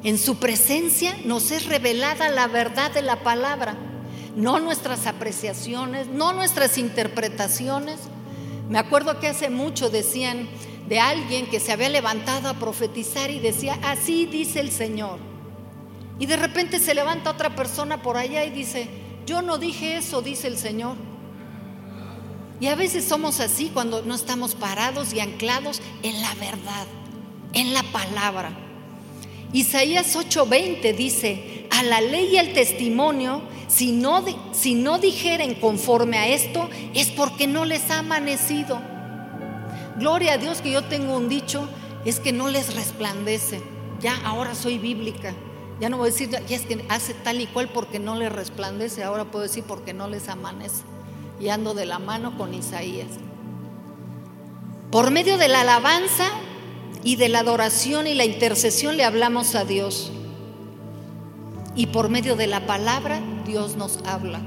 En 0.03 0.17
su 0.17 0.37
presencia 0.37 1.15
nos 1.25 1.51
es 1.51 1.67
revelada 1.67 2.29
la 2.29 2.47
verdad 2.47 2.91
de 2.91 3.03
la 3.03 3.17
palabra, 3.23 3.75
no 4.35 4.59
nuestras 4.59 5.05
apreciaciones, 5.05 6.07
no 6.07 6.33
nuestras 6.33 6.79
interpretaciones. 6.79 7.99
Me 8.67 8.79
acuerdo 8.79 9.19
que 9.19 9.27
hace 9.27 9.51
mucho 9.51 9.91
decían 9.91 10.47
de 10.87 10.99
alguien 10.99 11.47
que 11.47 11.59
se 11.59 11.71
había 11.71 11.89
levantado 11.89 12.49
a 12.49 12.55
profetizar 12.55 13.29
y 13.29 13.39
decía, 13.39 13.77
así 13.83 14.25
dice 14.25 14.59
el 14.59 14.71
Señor. 14.71 15.30
Y 16.21 16.27
de 16.27 16.37
repente 16.37 16.77
se 16.77 16.93
levanta 16.93 17.31
otra 17.31 17.55
persona 17.55 18.03
por 18.03 18.15
allá 18.15 18.45
y 18.45 18.51
dice, 18.51 18.87
yo 19.25 19.41
no 19.41 19.57
dije 19.57 19.97
eso, 19.97 20.21
dice 20.21 20.47
el 20.47 20.55
Señor. 20.55 20.95
Y 22.59 22.67
a 22.67 22.75
veces 22.75 23.05
somos 23.05 23.39
así 23.39 23.71
cuando 23.73 24.03
no 24.03 24.13
estamos 24.13 24.53
parados 24.53 25.13
y 25.13 25.19
anclados 25.19 25.81
en 26.03 26.21
la 26.21 26.31
verdad, 26.35 26.85
en 27.53 27.73
la 27.73 27.81
palabra. 27.81 28.51
Isaías 29.51 30.15
8:20 30.15 30.95
dice, 30.95 31.67
a 31.71 31.81
la 31.81 32.01
ley 32.01 32.35
y 32.35 32.37
al 32.37 32.53
testimonio, 32.53 33.41
si 33.67 33.91
no, 33.91 34.23
si 34.51 34.75
no 34.75 34.99
dijeren 34.99 35.55
conforme 35.55 36.19
a 36.19 36.27
esto, 36.27 36.69
es 36.93 37.09
porque 37.09 37.47
no 37.47 37.65
les 37.65 37.89
ha 37.89 37.97
amanecido. 37.97 38.79
Gloria 39.97 40.33
a 40.33 40.37
Dios 40.37 40.61
que 40.61 40.69
yo 40.69 40.83
tengo 40.83 41.17
un 41.17 41.29
dicho, 41.29 41.67
es 42.05 42.19
que 42.19 42.31
no 42.31 42.47
les 42.47 42.75
resplandece. 42.75 43.59
Ya 44.01 44.15
ahora 44.23 44.53
soy 44.53 44.77
bíblica. 44.77 45.33
Ya 45.81 45.89
no 45.89 45.97
voy 45.97 46.09
a 46.09 46.11
decir, 46.11 46.29
ya 46.29 46.55
es 46.55 46.61
que 46.61 46.85
hace 46.89 47.15
tal 47.15 47.41
y 47.41 47.47
cual 47.47 47.67
porque 47.69 47.97
no 47.97 48.15
le 48.15 48.29
resplandece, 48.29 49.03
ahora 49.03 49.25
puedo 49.25 49.41
decir 49.41 49.63
porque 49.67 49.93
no 49.93 50.07
les 50.07 50.29
amanece. 50.29 50.83
Y 51.39 51.49
ando 51.49 51.73
de 51.73 51.87
la 51.87 51.97
mano 51.97 52.37
con 52.37 52.53
Isaías. 52.53 53.07
Por 54.91 55.09
medio 55.09 55.39
de 55.39 55.47
la 55.47 55.61
alabanza 55.61 56.25
y 57.03 57.15
de 57.15 57.29
la 57.29 57.39
adoración 57.39 58.05
y 58.05 58.13
la 58.13 58.25
intercesión 58.25 58.95
le 58.95 59.05
hablamos 59.05 59.55
a 59.55 59.65
Dios. 59.65 60.11
Y 61.75 61.87
por 61.87 62.09
medio 62.09 62.35
de 62.35 62.45
la 62.45 62.67
palabra 62.67 63.19
Dios 63.47 63.75
nos 63.75 63.97
habla. 64.05 64.39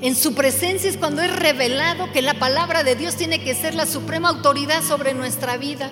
En 0.00 0.16
su 0.16 0.34
presencia 0.34 0.88
es 0.88 0.96
cuando 0.96 1.20
es 1.20 1.36
revelado 1.36 2.10
que 2.12 2.22
la 2.22 2.32
palabra 2.32 2.82
de 2.82 2.96
Dios 2.96 3.16
tiene 3.16 3.44
que 3.44 3.54
ser 3.54 3.74
la 3.74 3.84
suprema 3.84 4.30
autoridad 4.30 4.82
sobre 4.82 5.12
nuestra 5.12 5.58
vida 5.58 5.90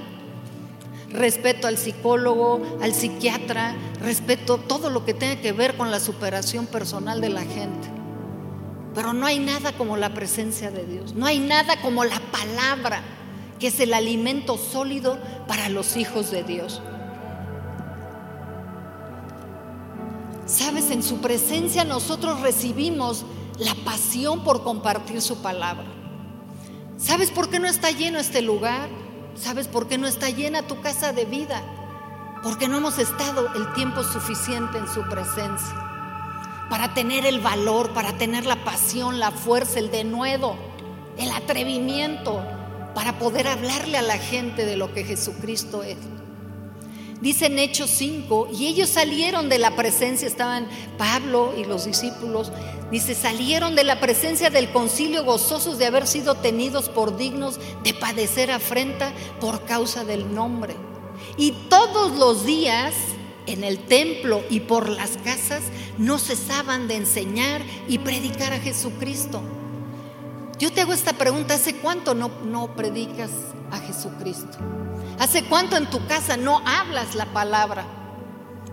respeto 1.14 1.68
al 1.68 1.78
psicólogo, 1.78 2.60
al 2.82 2.92
psiquiatra, 2.92 3.74
respeto 4.00 4.58
todo 4.58 4.90
lo 4.90 5.04
que 5.04 5.14
tenga 5.14 5.40
que 5.40 5.52
ver 5.52 5.76
con 5.76 5.90
la 5.90 6.00
superación 6.00 6.66
personal 6.66 7.20
de 7.20 7.28
la 7.28 7.42
gente. 7.42 7.88
Pero 8.94 9.12
no 9.12 9.24
hay 9.24 9.38
nada 9.38 9.72
como 9.72 9.96
la 9.96 10.12
presencia 10.12 10.70
de 10.70 10.84
Dios, 10.84 11.14
no 11.14 11.26
hay 11.26 11.38
nada 11.38 11.80
como 11.80 12.04
la 12.04 12.20
palabra, 12.32 13.02
que 13.58 13.68
es 13.68 13.80
el 13.80 13.94
alimento 13.94 14.58
sólido 14.58 15.18
para 15.46 15.68
los 15.68 15.96
hijos 15.96 16.30
de 16.30 16.42
Dios. 16.42 16.82
Sabes, 20.46 20.90
en 20.90 21.02
su 21.02 21.20
presencia 21.20 21.84
nosotros 21.84 22.40
recibimos 22.40 23.24
la 23.58 23.74
pasión 23.84 24.42
por 24.44 24.62
compartir 24.62 25.22
su 25.22 25.40
palabra. 25.40 25.86
¿Sabes 26.98 27.30
por 27.30 27.48
qué 27.48 27.58
no 27.58 27.68
está 27.68 27.90
lleno 27.90 28.18
este 28.18 28.42
lugar? 28.42 28.88
¿Sabes 29.36 29.68
por 29.68 29.88
qué 29.88 29.98
no 29.98 30.06
está 30.06 30.30
llena 30.30 30.62
tu 30.62 30.80
casa 30.80 31.12
de 31.12 31.24
vida? 31.24 31.62
Porque 32.42 32.68
no 32.68 32.76
hemos 32.76 32.98
estado 32.98 33.52
el 33.54 33.72
tiempo 33.74 34.02
suficiente 34.02 34.78
en 34.78 34.88
su 34.88 35.02
presencia 35.08 35.84
para 36.70 36.94
tener 36.94 37.26
el 37.26 37.40
valor, 37.40 37.92
para 37.92 38.16
tener 38.16 38.46
la 38.46 38.64
pasión, 38.64 39.20
la 39.20 39.30
fuerza, 39.30 39.78
el 39.78 39.90
denuedo, 39.90 40.56
el 41.18 41.30
atrevimiento, 41.30 42.42
para 42.94 43.18
poder 43.18 43.46
hablarle 43.48 43.98
a 43.98 44.02
la 44.02 44.18
gente 44.18 44.64
de 44.64 44.76
lo 44.76 44.92
que 44.92 45.04
Jesucristo 45.04 45.82
es. 45.82 45.96
Dice 47.20 47.46
en 47.46 47.58
Hechos 47.58 47.90
5, 47.90 48.48
y 48.52 48.66
ellos 48.66 48.88
salieron 48.88 49.48
de 49.48 49.58
la 49.58 49.76
presencia, 49.76 50.28
estaban 50.28 50.66
Pablo 50.98 51.54
y 51.56 51.64
los 51.64 51.84
discípulos, 51.86 52.52
dice, 52.90 53.14
salieron 53.14 53.74
de 53.74 53.84
la 53.84 54.00
presencia 54.00 54.50
del 54.50 54.72
concilio 54.72 55.24
gozosos 55.24 55.78
de 55.78 55.86
haber 55.86 56.06
sido 56.06 56.34
tenidos 56.34 56.88
por 56.88 57.16
dignos 57.16 57.58
de 57.82 57.94
padecer 57.94 58.50
afrenta 58.50 59.12
por 59.40 59.64
causa 59.64 60.04
del 60.04 60.34
nombre. 60.34 60.76
Y 61.36 61.52
todos 61.68 62.16
los 62.16 62.44
días 62.44 62.94
en 63.46 63.64
el 63.64 63.78
templo 63.78 64.42
y 64.50 64.60
por 64.60 64.88
las 64.88 65.16
casas 65.18 65.62
no 65.98 66.18
cesaban 66.18 66.88
de 66.88 66.96
enseñar 66.96 67.62
y 67.88 67.98
predicar 67.98 68.52
a 68.52 68.60
Jesucristo. 68.60 69.42
Yo 70.58 70.72
te 70.72 70.80
hago 70.80 70.92
esta 70.92 71.12
pregunta, 71.12 71.54
¿hace 71.54 71.76
cuánto 71.76 72.14
no, 72.14 72.28
no 72.44 72.74
predicas 72.76 73.30
a 73.70 73.78
Jesucristo? 73.78 74.56
¿Hace 75.18 75.44
cuánto 75.44 75.76
en 75.76 75.90
tu 75.90 76.06
casa 76.06 76.36
no 76.36 76.60
hablas 76.64 77.14
la 77.14 77.26
palabra? 77.26 78.03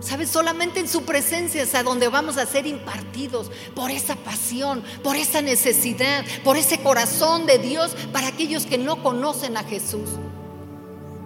¿Sabes? 0.02 0.30
Solamente 0.30 0.80
en 0.80 0.88
su 0.88 1.04
presencia 1.04 1.62
es 1.62 1.76
a 1.76 1.84
donde 1.84 2.08
vamos 2.08 2.36
a 2.36 2.44
ser 2.44 2.66
impartidos 2.66 3.52
por 3.74 3.92
esa 3.92 4.16
pasión, 4.16 4.82
por 5.04 5.14
esa 5.14 5.40
necesidad, 5.42 6.24
por 6.42 6.56
ese 6.56 6.78
corazón 6.80 7.46
de 7.46 7.58
Dios 7.58 7.94
para 8.12 8.26
aquellos 8.26 8.66
que 8.66 8.78
no 8.78 9.00
conocen 9.00 9.56
a 9.56 9.62
Jesús. 9.62 10.10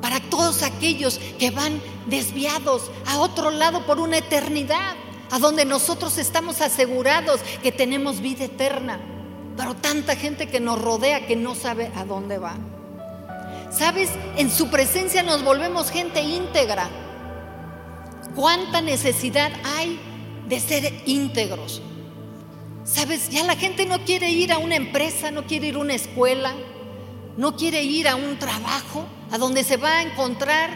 Para 0.02 0.21
todos 0.21 0.62
aquellos 0.62 1.18
que 1.38 1.50
van 1.50 1.80
desviados 2.06 2.90
a 3.06 3.18
otro 3.18 3.50
lado 3.50 3.87
por 3.87 3.99
una 3.99 4.18
eternidad, 4.18 4.95
a 5.30 5.38
donde 5.38 5.64
nosotros 5.64 6.18
estamos 6.18 6.61
asegurados 6.61 7.40
que 7.62 7.73
tenemos 7.73 8.21
vida 8.21 8.45
eterna. 8.45 9.00
Pero 9.56 9.75
tanta 9.75 10.16
gente 10.16 10.49
que 10.49 10.61
nos 10.61 10.80
rodea 10.80 11.26
que 11.26 11.35
no 11.35 11.54
sabe 11.54 11.90
a 11.97 12.04
dónde 12.04 12.37
va. 12.37 12.56
¿Sabes? 13.71 14.11
En 14.37 14.50
su 14.50 14.68
presencia 14.68 15.23
nos 15.23 15.42
volvemos 15.42 15.90
gente 15.90 16.21
íntegra 16.21 16.90
cuánta 18.37 18.83
necesidad 18.83 19.50
hay 19.64 19.99
de 20.49 20.61
ser 20.61 21.02
íntegros. 21.07 21.83
Sabes, 22.85 23.31
ya 23.31 23.43
la 23.43 23.57
gente 23.57 23.87
no 23.87 24.05
quiere 24.05 24.31
ir 24.31 24.52
a 24.52 24.59
una 24.59 24.76
empresa, 24.76 25.33
no 25.33 25.45
quiere 25.47 25.69
ir 25.69 25.75
a 25.75 25.78
una 25.78 25.95
escuela, 25.95 26.55
no 27.37 27.57
quiere 27.57 27.83
ir 27.83 28.07
a 28.07 28.14
un 28.14 28.38
trabajo 28.38 29.05
a 29.33 29.38
donde 29.38 29.64
se 29.64 29.76
va 29.76 29.99
a 29.99 30.02
encontrar 30.02 30.71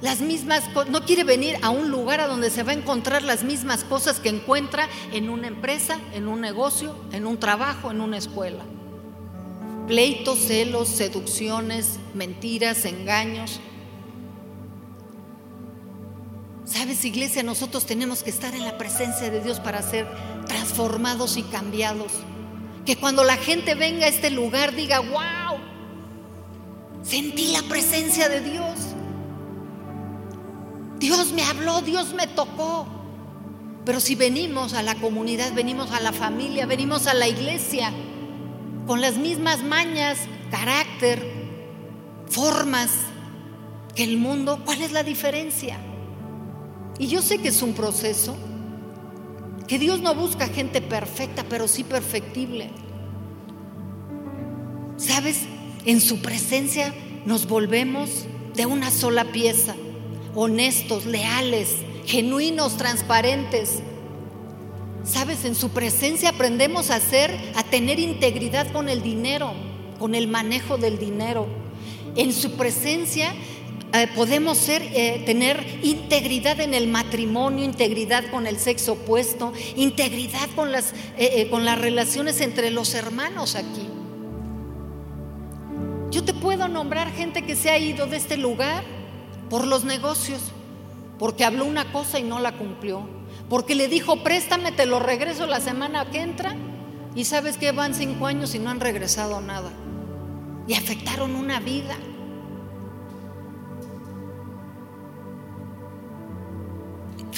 las 0.00 0.20
mismas 0.20 0.62
cosas, 0.74 0.90
no 0.90 1.04
quiere 1.04 1.24
venir 1.24 1.56
a 1.62 1.70
un 1.70 1.90
lugar 1.90 2.20
a 2.20 2.26
donde 2.26 2.50
se 2.50 2.62
va 2.62 2.72
a 2.72 2.74
encontrar 2.74 3.22
las 3.22 3.44
mismas 3.44 3.84
cosas 3.84 4.18
que 4.18 4.28
encuentra 4.28 4.88
en 5.12 5.28
una 5.28 5.46
empresa, 5.46 5.98
en 6.12 6.26
un 6.26 6.40
negocio, 6.40 6.96
en 7.12 7.26
un 7.26 7.38
trabajo, 7.38 7.90
en 7.90 8.00
una 8.00 8.16
escuela. 8.16 8.64
Pleitos, 9.86 10.38
celos, 10.38 10.88
seducciones, 10.88 11.98
mentiras, 12.14 12.84
engaños, 12.84 13.60
Sabes, 16.68 17.02
iglesia, 17.06 17.42
nosotros 17.42 17.86
tenemos 17.86 18.22
que 18.22 18.28
estar 18.28 18.54
en 18.54 18.62
la 18.62 18.76
presencia 18.76 19.30
de 19.30 19.40
Dios 19.40 19.58
para 19.58 19.80
ser 19.80 20.06
transformados 20.46 21.38
y 21.38 21.42
cambiados. 21.44 22.12
Que 22.84 22.96
cuando 22.96 23.24
la 23.24 23.38
gente 23.38 23.74
venga 23.74 24.04
a 24.04 24.08
este 24.08 24.30
lugar 24.30 24.74
diga, 24.74 25.00
wow, 25.00 25.58
sentí 27.02 27.52
la 27.52 27.62
presencia 27.62 28.28
de 28.28 28.42
Dios. 28.42 28.78
Dios 30.98 31.32
me 31.32 31.42
habló, 31.42 31.80
Dios 31.80 32.12
me 32.12 32.26
tocó. 32.26 32.86
Pero 33.86 33.98
si 33.98 34.14
venimos 34.14 34.74
a 34.74 34.82
la 34.82 34.94
comunidad, 34.96 35.54
venimos 35.54 35.90
a 35.92 36.00
la 36.00 36.12
familia, 36.12 36.66
venimos 36.66 37.06
a 37.06 37.14
la 37.14 37.28
iglesia, 37.28 37.90
con 38.86 39.00
las 39.00 39.16
mismas 39.16 39.62
mañas, 39.62 40.18
carácter, 40.50 41.26
formas 42.28 42.90
que 43.94 44.04
el 44.04 44.18
mundo, 44.18 44.60
¿cuál 44.66 44.82
es 44.82 44.92
la 44.92 45.02
diferencia? 45.02 45.78
Y 46.98 47.06
yo 47.06 47.22
sé 47.22 47.38
que 47.38 47.48
es 47.48 47.62
un 47.62 47.74
proceso, 47.74 48.36
que 49.66 49.78
Dios 49.78 50.00
no 50.00 50.14
busca 50.14 50.48
gente 50.48 50.80
perfecta, 50.80 51.44
pero 51.48 51.68
sí 51.68 51.84
perfectible. 51.84 52.70
¿Sabes? 54.96 55.42
En 55.84 56.00
su 56.00 56.20
presencia 56.20 56.92
nos 57.24 57.46
volvemos 57.46 58.26
de 58.54 58.66
una 58.66 58.90
sola 58.90 59.26
pieza, 59.26 59.76
honestos, 60.34 61.06
leales, 61.06 61.76
genuinos, 62.04 62.76
transparentes. 62.76 63.80
¿Sabes? 65.04 65.44
En 65.44 65.54
su 65.54 65.70
presencia 65.70 66.30
aprendemos 66.30 66.90
a 66.90 66.96
hacer, 66.96 67.30
a 67.54 67.62
tener 67.62 68.00
integridad 68.00 68.72
con 68.72 68.88
el 68.88 69.02
dinero, 69.02 69.52
con 69.98 70.14
el 70.14 70.26
manejo 70.26 70.78
del 70.78 70.98
dinero. 70.98 71.46
En 72.16 72.32
su 72.32 72.52
presencia 72.52 73.32
eh, 73.94 74.06
podemos 74.14 74.58
ser, 74.58 74.82
eh, 74.82 75.22
tener 75.24 75.80
integridad 75.82 76.60
en 76.60 76.74
el 76.74 76.88
matrimonio, 76.88 77.64
integridad 77.64 78.30
con 78.30 78.46
el 78.46 78.58
sexo 78.58 78.92
opuesto, 78.92 79.52
integridad 79.76 80.48
con 80.54 80.72
las, 80.72 80.92
eh, 81.16 81.48
con 81.48 81.64
las 81.64 81.80
relaciones 81.80 82.42
entre 82.42 82.70
los 82.70 82.92
hermanos 82.94 83.54
aquí. 83.54 83.88
Yo 86.10 86.22
te 86.22 86.34
puedo 86.34 86.68
nombrar 86.68 87.12
gente 87.12 87.46
que 87.46 87.56
se 87.56 87.70
ha 87.70 87.78
ido 87.78 88.06
de 88.06 88.18
este 88.18 88.36
lugar 88.36 88.84
por 89.48 89.66
los 89.66 89.84
negocios, 89.84 90.40
porque 91.18 91.44
habló 91.44 91.64
una 91.64 91.90
cosa 91.90 92.18
y 92.18 92.22
no 92.22 92.40
la 92.40 92.58
cumplió, 92.58 93.08
porque 93.48 93.74
le 93.74 93.88
dijo, 93.88 94.22
préstame, 94.22 94.70
te 94.70 94.84
lo 94.84 95.00
regreso 95.00 95.46
la 95.46 95.60
semana 95.60 96.10
que 96.10 96.20
entra, 96.20 96.54
y 97.14 97.24
sabes 97.24 97.56
que 97.56 97.72
van 97.72 97.94
cinco 97.94 98.26
años 98.26 98.54
y 98.54 98.58
no 98.58 98.68
han 98.68 98.80
regresado 98.80 99.40
nada, 99.40 99.70
y 100.66 100.74
afectaron 100.74 101.34
una 101.36 101.58
vida. 101.60 101.96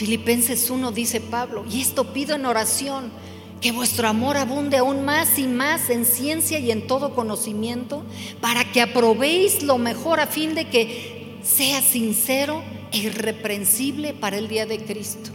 Filipenses 0.01 0.71
1 0.71 0.93
dice 0.93 1.21
Pablo, 1.21 1.63
y 1.71 1.83
esto 1.83 2.15
pido 2.15 2.35
en 2.35 2.47
oración, 2.47 3.13
que 3.61 3.71
vuestro 3.71 4.09
amor 4.09 4.39
abunde 4.39 4.79
aún 4.79 5.05
más 5.05 5.39
y 5.39 5.47
más 5.47 5.91
en 5.91 6.07
ciencia 6.07 6.59
y 6.59 6.71
en 6.71 6.87
todo 6.87 7.15
conocimiento, 7.15 8.03
para 8.41 8.65
que 8.73 8.81
aprobéis 8.81 9.63
lo 9.63 9.77
mejor 9.77 10.19
a 10.19 10.27
fin 10.27 10.55
de 10.55 10.71
que 10.71 11.37
sea 11.43 11.83
sincero 11.83 12.63
e 12.93 12.97
irreprensible 12.97 14.15
para 14.15 14.39
el 14.39 14.49
día 14.49 14.65
de 14.65 14.79
Cristo. 14.79 15.33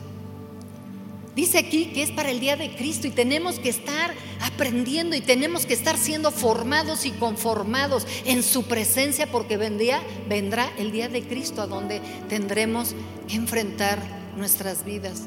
Dice 1.35 1.59
aquí 1.59 1.91
que 1.93 2.01
es 2.01 2.09
para 2.09 2.31
el 2.31 2.39
día 2.39 2.55
de 2.55 2.75
Cristo 2.75 3.05
y 3.05 3.11
tenemos 3.11 3.59
que 3.59 3.69
estar 3.69 4.15
aprendiendo 4.41 5.15
y 5.15 5.21
tenemos 5.21 5.67
que 5.67 5.75
estar 5.75 5.95
siendo 5.95 6.31
formados 6.31 7.05
y 7.05 7.11
conformados 7.11 8.07
en 8.25 8.41
su 8.41 8.63
presencia 8.63 9.31
porque 9.31 9.57
vendrá, 9.57 10.01
vendrá 10.27 10.71
el 10.79 10.91
día 10.91 11.07
de 11.07 11.21
Cristo 11.21 11.61
a 11.61 11.67
donde 11.67 12.01
tendremos 12.29 12.95
que 13.27 13.35
enfrentar 13.35 14.24
nuestras 14.35 14.85
vidas. 14.85 15.23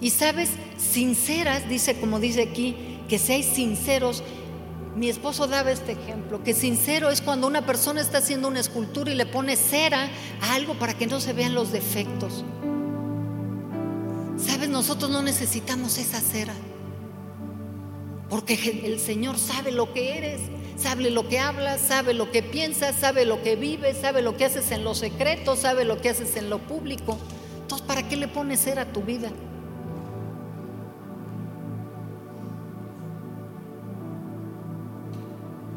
Y 0.00 0.10
sabes, 0.10 0.50
sinceras, 0.78 1.68
dice 1.68 2.00
como 2.00 2.20
dice 2.20 2.42
aquí, 2.42 3.00
que 3.08 3.18
seáis 3.18 3.46
sinceros. 3.46 4.22
Mi 4.96 5.08
esposo 5.08 5.46
daba 5.46 5.70
este 5.70 5.92
ejemplo, 5.92 6.42
que 6.42 6.54
sincero 6.54 7.10
es 7.10 7.20
cuando 7.20 7.46
una 7.46 7.64
persona 7.64 8.00
está 8.00 8.18
haciendo 8.18 8.48
una 8.48 8.60
escultura 8.60 9.10
y 9.10 9.14
le 9.14 9.26
pone 9.26 9.56
cera 9.56 10.08
a 10.40 10.54
algo 10.54 10.74
para 10.74 10.94
que 10.94 11.06
no 11.06 11.20
se 11.20 11.32
vean 11.32 11.54
los 11.54 11.70
defectos. 11.70 12.44
Sabes, 14.36 14.68
nosotros 14.68 15.10
no 15.10 15.22
necesitamos 15.22 15.98
esa 15.98 16.20
cera, 16.20 16.54
porque 18.28 18.82
el 18.84 18.98
Señor 18.98 19.38
sabe 19.38 19.70
lo 19.70 19.92
que 19.92 20.16
eres, 20.16 20.40
sabe 20.76 21.10
lo 21.10 21.28
que 21.28 21.38
hablas, 21.38 21.80
sabe 21.80 22.14
lo 22.14 22.30
que 22.30 22.42
piensas, 22.42 22.96
sabe 22.96 23.26
lo 23.26 23.42
que 23.42 23.54
vives, 23.54 23.98
sabe 24.00 24.22
lo 24.22 24.36
que 24.36 24.46
haces 24.46 24.72
en 24.72 24.82
lo 24.82 24.94
secreto, 24.94 25.56
sabe 25.56 25.84
lo 25.84 26.00
que 26.00 26.08
haces 26.08 26.36
en 26.36 26.48
lo 26.50 26.58
público. 26.58 27.18
Entonces, 27.70 27.86
¿para 27.86 28.08
qué 28.08 28.16
le 28.16 28.26
pones 28.26 28.58
ser 28.58 28.80
a 28.80 28.92
tu 28.92 29.00
vida? 29.00 29.30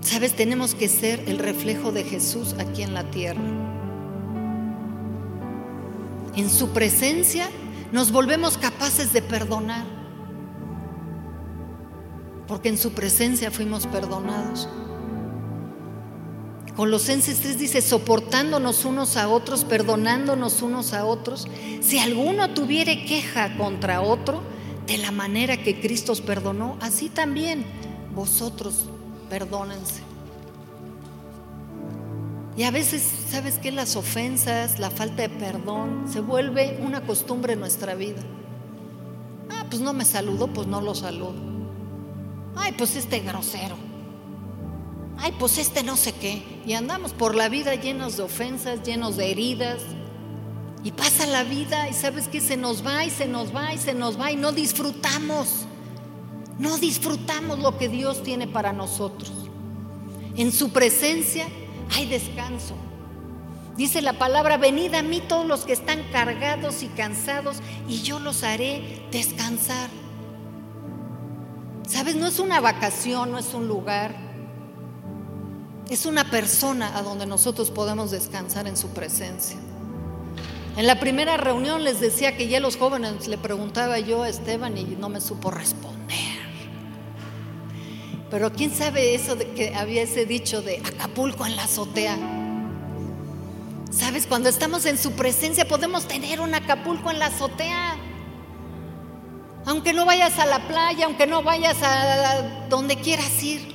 Sabes, 0.02 0.36
tenemos 0.36 0.74
que 0.74 0.90
ser 0.90 1.24
el 1.28 1.38
reflejo 1.38 1.92
de 1.92 2.04
Jesús 2.04 2.56
aquí 2.58 2.82
en 2.82 2.96
la 2.96 3.04
tierra. 3.12 3.44
En 6.36 6.50
su 6.50 6.70
presencia 6.70 7.48
nos 7.92 8.12
volvemos 8.12 8.58
capaces 8.58 9.14
de 9.14 9.22
perdonar, 9.22 9.86
porque 12.48 12.70
en 12.70 12.80
su 12.80 12.94
presencia 12.94 13.52
fuimos 13.52 13.86
perdonados. 13.86 14.68
Colosenses 16.76 17.40
3 17.40 17.60
dice, 17.60 17.82
soportándonos 17.82 18.84
unos 18.86 19.16
a 19.16 19.30
otros, 19.30 19.64
perdonándonos 19.64 20.62
unos 20.64 20.94
a 20.94 21.06
otros. 21.06 21.48
Si 21.82 22.00
alguno 22.00 22.50
tuviere 22.52 23.06
queja 23.06 23.56
contra 23.58 24.02
otro, 24.02 24.42
de 24.88 24.98
la 24.98 25.12
manera 25.12 25.58
que 25.58 25.80
Cristo 25.80 26.12
os 26.12 26.22
perdonó, 26.22 26.78
así 26.82 27.10
también 27.10 27.64
vosotros 28.16 28.86
perdónense. 29.30 30.02
Y 32.58 32.64
a 32.64 32.72
veces, 32.72 33.04
¿sabes 33.30 33.60
qué? 33.60 33.72
Las 33.72 33.96
ofensas, 33.96 34.80
la 34.80 34.90
falta 34.90 35.24
de 35.24 35.30
perdón, 35.30 36.06
se 36.12 36.22
vuelve 36.22 36.80
una 36.82 37.02
costumbre 37.02 37.54
en 37.54 37.60
nuestra 37.60 37.94
vida. 37.94 38.22
Ah, 39.50 39.66
pues 39.70 39.82
no 39.82 39.94
me 39.94 40.06
saludo, 40.06 40.48
pues 40.48 40.68
no 40.68 40.82
lo 40.82 40.96
saludo. 40.96 41.36
Ay, 42.56 42.74
pues 42.74 42.96
este 42.96 43.20
grosero 43.20 43.94
ay, 45.24 45.34
pues 45.40 45.58
este 45.58 45.84
no 45.84 45.96
sé 45.96 46.12
qué. 46.14 46.44
Y 46.66 46.74
andamos 46.74 47.14
por 47.14 47.36
la 47.36 47.50
vida 47.50 47.76
llenos 47.76 48.18
de 48.18 48.24
ofensas, 48.24 48.84
llenos 48.84 49.18
de 49.18 49.32
heridas. 49.32 49.82
Y 50.84 50.92
pasa 50.92 51.26
la 51.26 51.44
vida 51.44 51.90
y 51.90 51.94
sabes 51.94 52.28
que 52.28 52.42
se 52.42 52.58
nos 52.58 52.86
va 52.86 53.06
y 53.06 53.10
se 53.10 53.26
nos 53.26 53.56
va 53.56 53.74
y 53.74 53.78
se 53.78 53.94
nos 53.94 54.20
va 54.20 54.32
y 54.32 54.36
no 54.36 54.52
disfrutamos. 54.52 55.66
No 56.60 56.78
disfrutamos 56.78 57.60
lo 57.60 57.78
que 57.78 57.90
Dios 57.90 58.24
tiene 58.24 58.48
para 58.48 58.74
nosotros. 58.74 59.32
En 60.36 60.52
su 60.52 60.72
presencia 60.72 61.48
hay 61.96 62.08
descanso. 62.08 62.76
Dice 63.78 64.02
la 64.02 64.14
palabra, 64.14 64.58
venid 64.58 64.94
a 64.94 65.02
mí 65.02 65.22
todos 65.22 65.48
los 65.48 65.66
que 65.66 65.74
están 65.74 66.04
cargados 66.12 66.84
y 66.84 66.88
cansados 66.88 67.58
y 67.88 68.02
yo 68.04 68.20
los 68.20 68.44
haré 68.44 69.02
descansar. 69.12 69.90
¿Sabes? 71.88 72.16
No 72.16 72.28
es 72.28 72.40
una 72.40 72.62
vacación, 72.62 73.32
no 73.32 73.40
es 73.40 73.54
un 73.54 73.68
lugar. 73.68 74.33
Es 75.90 76.06
una 76.06 76.30
persona 76.30 76.98
a 76.98 77.02
donde 77.02 77.26
nosotros 77.26 77.70
podemos 77.70 78.12
descansar 78.12 78.68
en 78.68 78.78
su 78.78 78.90
presencia. 78.90 79.58
En 80.76 80.88
la 80.88 81.00
primera 81.00 81.38
reunión 81.38 81.84
les 81.84 82.00
decía 82.00 82.36
que 82.36 82.48
ya 82.48 82.60
los 82.60 82.78
jóvenes 82.78 83.28
le 83.28 83.38
preguntaba 83.38 84.00
yo 84.00 84.24
a 84.24 84.30
Esteban 84.30 84.78
y 84.78 84.84
no 84.84 85.10
me 85.10 85.22
supo 85.22 85.52
responder. 85.52 85.94
Pero 88.32 88.52
quién 88.52 88.74
sabe 88.74 89.14
eso 89.14 89.36
de 89.36 89.52
que 89.52 89.76
había 89.76 90.02
ese 90.02 90.26
dicho 90.26 90.64
de 90.64 90.78
Acapulco 90.78 91.46
en 91.46 91.56
la 91.56 91.66
azotea. 91.66 92.18
Sabes, 93.92 94.26
cuando 94.26 94.50
estamos 94.50 94.88
en 94.88 94.98
su 94.98 95.12
presencia 95.12 95.68
podemos 95.68 96.08
tener 96.08 96.42
un 96.42 96.56
Acapulco 96.56 97.12
en 97.12 97.20
la 97.20 97.28
azotea. 97.28 97.98
Aunque 99.68 99.94
no 99.94 100.06
vayas 100.06 100.40
a 100.40 100.48
la 100.48 100.68
playa, 100.68 101.06
aunque 101.06 101.28
no 101.28 101.44
vayas 101.44 101.78
a 101.84 102.68
donde 102.70 102.96
quieras 102.96 103.44
ir. 103.44 103.73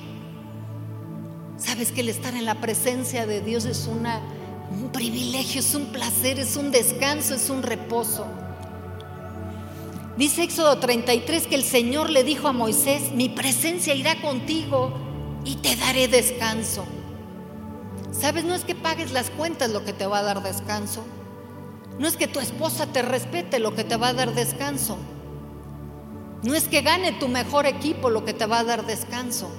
Sabes 1.58 1.92
que 1.92 2.00
el 2.00 2.08
estar 2.08 2.34
en 2.34 2.44
la 2.44 2.60
presencia 2.60 3.26
de 3.26 3.40
Dios 3.40 3.64
es 3.66 3.86
una 3.86 4.22
un 4.70 4.90
privilegio, 4.90 5.60
es 5.60 5.74
un 5.74 5.86
placer, 5.86 6.38
es 6.38 6.56
un 6.56 6.70
descanso, 6.70 7.34
es 7.34 7.48
un 7.50 7.62
reposo. 7.62 8.26
Dice 10.16 10.42
Éxodo 10.42 10.78
33 10.78 11.46
que 11.46 11.54
el 11.54 11.64
Señor 11.64 12.10
le 12.10 12.24
dijo 12.24 12.48
a 12.48 12.52
Moisés, 12.52 13.12
mi 13.12 13.28
presencia 13.28 13.94
irá 13.94 14.20
contigo 14.20 14.92
y 15.44 15.56
te 15.56 15.76
daré 15.76 16.08
descanso. 16.08 16.84
¿Sabes? 18.10 18.44
No 18.44 18.54
es 18.54 18.64
que 18.64 18.74
pagues 18.74 19.12
las 19.12 19.30
cuentas 19.30 19.70
lo 19.70 19.84
que 19.84 19.92
te 19.92 20.06
va 20.06 20.18
a 20.18 20.22
dar 20.22 20.42
descanso. 20.42 21.04
No 21.98 22.08
es 22.08 22.16
que 22.16 22.26
tu 22.26 22.40
esposa 22.40 22.86
te 22.86 23.02
respete 23.02 23.58
lo 23.58 23.74
que 23.74 23.84
te 23.84 23.96
va 23.96 24.08
a 24.08 24.12
dar 24.12 24.34
descanso. 24.34 24.98
No 26.42 26.54
es 26.54 26.68
que 26.68 26.82
gane 26.82 27.12
tu 27.12 27.28
mejor 27.28 27.66
equipo 27.66 28.10
lo 28.10 28.24
que 28.24 28.34
te 28.34 28.46
va 28.46 28.60
a 28.60 28.64
dar 28.64 28.86
descanso. 28.86 29.50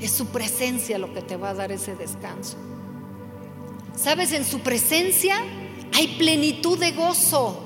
Es 0.00 0.12
su 0.12 0.26
presencia 0.26 0.98
lo 0.98 1.12
que 1.12 1.22
te 1.22 1.36
va 1.36 1.50
a 1.50 1.54
dar 1.54 1.72
ese 1.72 1.94
descanso. 1.94 2.56
Sabes, 3.96 4.32
en 4.32 4.44
su 4.44 4.60
presencia 4.60 5.36
hay 5.92 6.16
plenitud 6.18 6.78
de 6.78 6.92
gozo. 6.92 7.60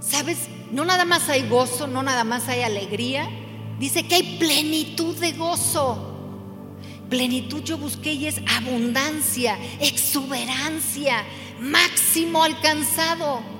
Sabes, 0.00 0.48
no 0.72 0.84
nada 0.84 1.04
más 1.04 1.28
hay 1.28 1.48
gozo, 1.48 1.86
no 1.86 2.02
nada 2.02 2.24
más 2.24 2.48
hay 2.48 2.62
alegría. 2.62 3.28
Dice 3.78 4.06
que 4.06 4.16
hay 4.16 4.36
plenitud 4.38 5.16
de 5.16 5.32
gozo. 5.32 6.14
Plenitud 7.08 7.62
yo 7.62 7.78
busqué 7.78 8.14
y 8.14 8.26
es 8.26 8.40
abundancia, 8.48 9.56
exuberancia, 9.80 11.24
máximo 11.60 12.42
alcanzado. 12.42 13.55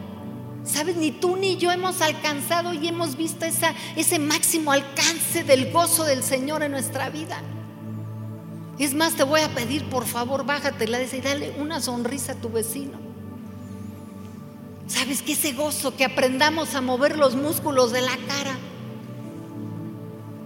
Sabes, 0.67 0.97
ni 0.97 1.13
tú 1.13 1.37
ni 1.37 1.57
yo 1.57 1.71
hemos 1.71 2.03
alcanzado 2.03 2.75
y 2.75 2.89
hemos 2.89 3.17
visto 3.17 3.47
ese 3.47 4.19
máximo 4.19 4.73
alcance 4.73 5.45
del 5.45 5.71
gozo 5.71 6.05
del 6.05 6.25
Señor 6.25 6.65
en 6.65 6.73
nuestra 6.73 7.09
vida. 7.09 7.41
Es 8.79 8.93
más, 8.93 9.15
te 9.15 9.23
voy 9.23 9.41
a 9.41 9.55
pedir, 9.55 9.89
por 9.89 10.05
favor, 10.05 10.45
bájate 10.45 10.85
y 10.85 11.21
dale 11.21 11.55
una 11.59 11.81
sonrisa 11.81 12.33
a 12.33 12.35
tu 12.35 12.51
vecino. 12.51 12.99
¿Sabes 14.89 15.23
que 15.23 15.33
ese 15.33 15.53
gozo 15.53 15.97
que 15.97 16.05
aprendamos 16.05 16.75
a 16.75 16.81
mover 16.81 17.17
los 17.17 17.37
músculos 17.37 17.93
de 17.93 18.03
la 18.03 18.17
cara 18.29 18.59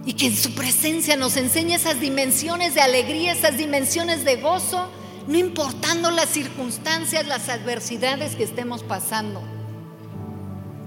y 0.05 0.13
que 0.13 0.27
en 0.27 0.37
su 0.37 0.53
presencia 0.53 1.15
nos 1.15 1.35
enseñe 1.35 1.73
esas 1.73 1.99
dimensiones 1.99 2.75
de 2.75 2.81
alegría, 2.81 3.33
esas 3.33 3.57
dimensiones 3.57 4.23
de 4.23 4.37
gozo, 4.37 4.87
no 5.27 5.37
importando 5.37 6.09
las 6.11 6.29
circunstancias, 6.29 7.27
las 7.27 7.49
adversidades 7.49 8.35
que 8.35 8.43
estemos 8.43 8.83
pasando? 8.83 9.41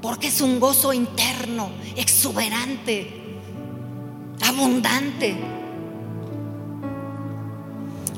Porque 0.05 0.29
es 0.29 0.41
un 0.41 0.61
gozo 0.61 0.93
interno, 0.93 1.71
exuberante, 1.97 3.09
abundante 4.41 5.35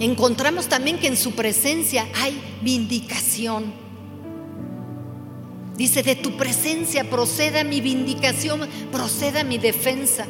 encontramos 0.01 0.67
también 0.67 0.99
que 0.99 1.07
en 1.07 1.17
su 1.17 1.33
presencia 1.33 2.07
hay 2.15 2.41
vindicación. 2.63 3.73
Dice, 5.77 6.03
de 6.03 6.17
tu 6.17 6.37
presencia 6.37 7.09
proceda 7.09 7.63
mi 7.65 7.81
vindicación, 7.81 8.69
proceda 8.91 9.45
mi 9.45 9.59
defensa. 9.59 10.27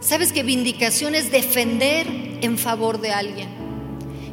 ¿Sabes 0.00 0.32
que 0.32 0.44
vindicación 0.44 1.14
es 1.16 1.32
defender 1.32 2.06
en 2.40 2.56
favor 2.56 3.00
de 3.00 3.10
alguien? 3.10 3.55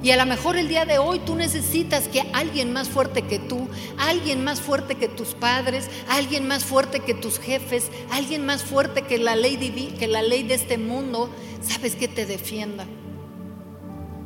Y 0.03 0.11
a 0.11 0.17
lo 0.17 0.25
mejor 0.25 0.57
el 0.57 0.67
día 0.67 0.83
de 0.83 0.97
hoy 0.97 1.19
tú 1.19 1.35
necesitas 1.35 2.09
que 2.09 2.25
alguien 2.33 2.73
más 2.73 2.89
fuerte 2.89 3.21
que 3.21 3.39
tú, 3.39 3.69
alguien 3.97 4.43
más 4.43 4.59
fuerte 4.59 4.95
que 4.95 5.07
tus 5.07 5.29
padres, 5.29 5.89
alguien 6.09 6.45
más 6.45 6.65
fuerte 6.65 6.99
que 6.99 7.13
tus 7.13 7.39
jefes, 7.39 7.89
alguien 8.11 8.45
más 8.45 8.63
fuerte 8.63 9.03
que 9.03 9.17
la 9.17 9.37
ley, 9.37 9.55
que 9.97 10.07
la 10.07 10.21
ley 10.21 10.43
de 10.43 10.55
este 10.55 10.77
mundo, 10.77 11.29
sabes 11.61 11.95
que 11.95 12.09
te 12.09 12.25
defienda. 12.25 12.85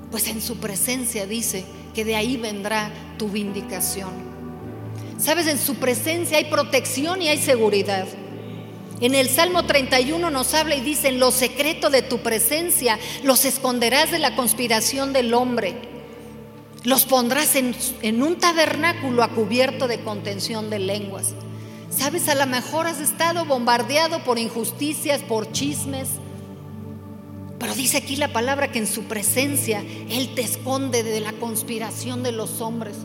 Pues 0.09 0.27
en 0.27 0.41
su 0.41 0.57
presencia 0.57 1.27
dice 1.27 1.63
que 1.93 2.03
de 2.03 2.15
ahí 2.15 2.37
vendrá 2.37 2.91
tu 3.19 3.29
vindicación. 3.29 4.09
Sabes, 5.19 5.45
en 5.45 5.59
su 5.59 5.75
presencia 5.75 6.39
hay 6.39 6.45
protección 6.45 7.21
y 7.21 7.27
hay 7.27 7.37
seguridad. 7.37 8.07
En 8.99 9.13
el 9.13 9.29
Salmo 9.29 9.65
31 9.65 10.31
nos 10.31 10.53
habla 10.55 10.75
y 10.75 10.81
dice, 10.81 11.09
en 11.09 11.19
lo 11.19 11.31
secreto 11.31 11.91
de 11.91 12.01
tu 12.01 12.19
presencia 12.19 12.97
los 13.23 13.45
esconderás 13.45 14.11
de 14.11 14.17
la 14.17 14.35
conspiración 14.35 15.13
del 15.13 15.35
hombre. 15.35 15.75
Los 16.83 17.05
pondrás 17.05 17.55
en, 17.55 17.75
en 18.01 18.23
un 18.23 18.37
tabernáculo 18.37 19.21
a 19.21 19.29
cubierto 19.29 19.87
de 19.87 19.99
contención 19.99 20.71
de 20.71 20.79
lenguas. 20.79 21.33
Sabes, 21.91 22.27
a 22.27 22.35
lo 22.35 22.47
mejor 22.47 22.87
has 22.87 22.99
estado 22.99 23.45
bombardeado 23.45 24.23
por 24.23 24.39
injusticias, 24.39 25.21
por 25.21 25.51
chismes, 25.51 26.09
pero 27.59 27.73
dice 27.75 27.97
aquí 27.97 28.15
la 28.15 28.33
palabra 28.33 28.71
que 28.71 28.79
en 28.79 28.87
su 28.87 29.03
presencia 29.03 29.83
Él 30.09 30.33
te 30.35 30.41
esconde 30.41 31.03
de 31.03 31.19
la 31.19 31.33
conspiración 31.33 32.23
de 32.23 32.31
los 32.31 32.61
hombres, 32.61 32.95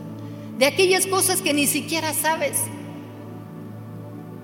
de 0.57 0.65
aquellas 0.65 1.07
cosas 1.07 1.41
que 1.41 1.53
ni 1.53 1.67
siquiera 1.67 2.13
sabes, 2.13 2.57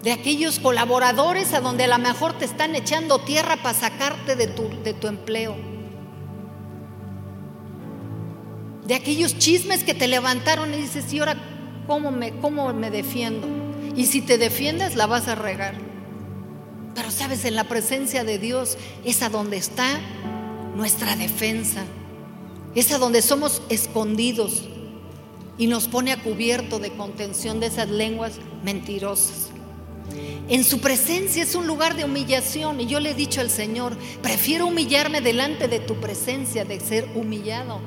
de 0.03 0.11
aquellos 0.11 0.59
colaboradores 0.59 1.53
a 1.53 1.59
donde 1.59 1.83
a 1.83 1.87
lo 1.87 1.97
mejor 1.97 2.37
te 2.37 2.45
están 2.45 2.75
echando 2.75 3.19
tierra 3.19 3.57
para 3.57 3.77
sacarte 3.77 4.35
de 4.35 4.47
tu, 4.47 4.69
de 4.83 4.93
tu 4.93 5.07
empleo, 5.07 5.55
de 8.85 8.95
aquellos 8.95 9.37
chismes 9.37 9.83
que 9.83 9.93
te 9.93 10.07
levantaron 10.07 10.73
y 10.73 10.77
dices, 10.77 11.11
¿y 11.13 11.19
ahora 11.19 11.35
cómo 11.85 12.11
me, 12.11 12.31
cómo 12.39 12.73
me 12.73 12.89
defiendo? 12.89 13.47
Y 13.95 14.05
si 14.05 14.21
te 14.21 14.37
defiendes, 14.37 14.95
la 14.95 15.05
vas 15.05 15.27
a 15.27 15.35
regar. 15.35 15.75
Pero 16.95 17.11
sabes, 17.11 17.45
en 17.45 17.55
la 17.55 17.65
presencia 17.65 18.23
de 18.23 18.39
Dios 18.39 18.77
es 19.03 19.21
a 19.21 19.29
donde 19.29 19.57
está 19.57 19.99
nuestra 20.75 21.15
defensa. 21.15 21.83
Es 22.73 22.91
a 22.91 22.97
donde 22.97 23.21
somos 23.21 23.61
escondidos 23.69 24.63
y 25.57 25.67
nos 25.67 25.87
pone 25.87 26.11
a 26.11 26.23
cubierto 26.23 26.79
de 26.79 26.91
contención 26.91 27.59
de 27.59 27.67
esas 27.67 27.89
lenguas 27.89 28.39
mentirosas. 28.63 29.48
En 30.49 30.63
su 30.63 30.79
presencia 30.79 31.43
es 31.43 31.53
un 31.53 31.67
lugar 31.67 31.95
de 31.95 32.05
humillación 32.05 32.81
y 32.81 32.87
yo 32.87 32.99
le 32.99 33.11
he 33.11 33.13
dicho 33.13 33.39
al 33.39 33.51
Señor, 33.51 33.95
prefiero 34.21 34.65
humillarme 34.65 35.21
delante 35.21 35.67
de 35.67 35.79
tu 35.79 35.95
presencia 35.95 36.65
de 36.65 36.79
ser 36.79 37.07
humillado 37.15 37.79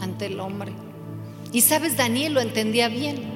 ante 0.00 0.26
el 0.26 0.38
hombre. 0.38 0.72
Y 1.52 1.62
sabes, 1.62 1.96
Daniel 1.96 2.34
lo 2.34 2.40
entendía 2.40 2.88
bien. 2.88 3.32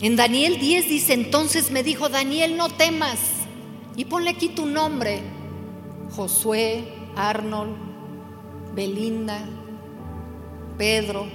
En 0.00 0.16
Daniel 0.16 0.58
10 0.58 0.88
dice, 0.88 1.14
entonces 1.14 1.70
me 1.70 1.82
dijo, 1.82 2.08
Daniel, 2.08 2.56
no 2.56 2.68
temas 2.68 3.18
y 3.96 4.04
ponle 4.04 4.30
aquí 4.30 4.50
tu 4.50 4.66
nombre, 4.66 5.20
Josué, 6.14 6.84
Arnold, 7.16 7.74
Belinda, 8.74 9.44
Pedro, 10.76 11.26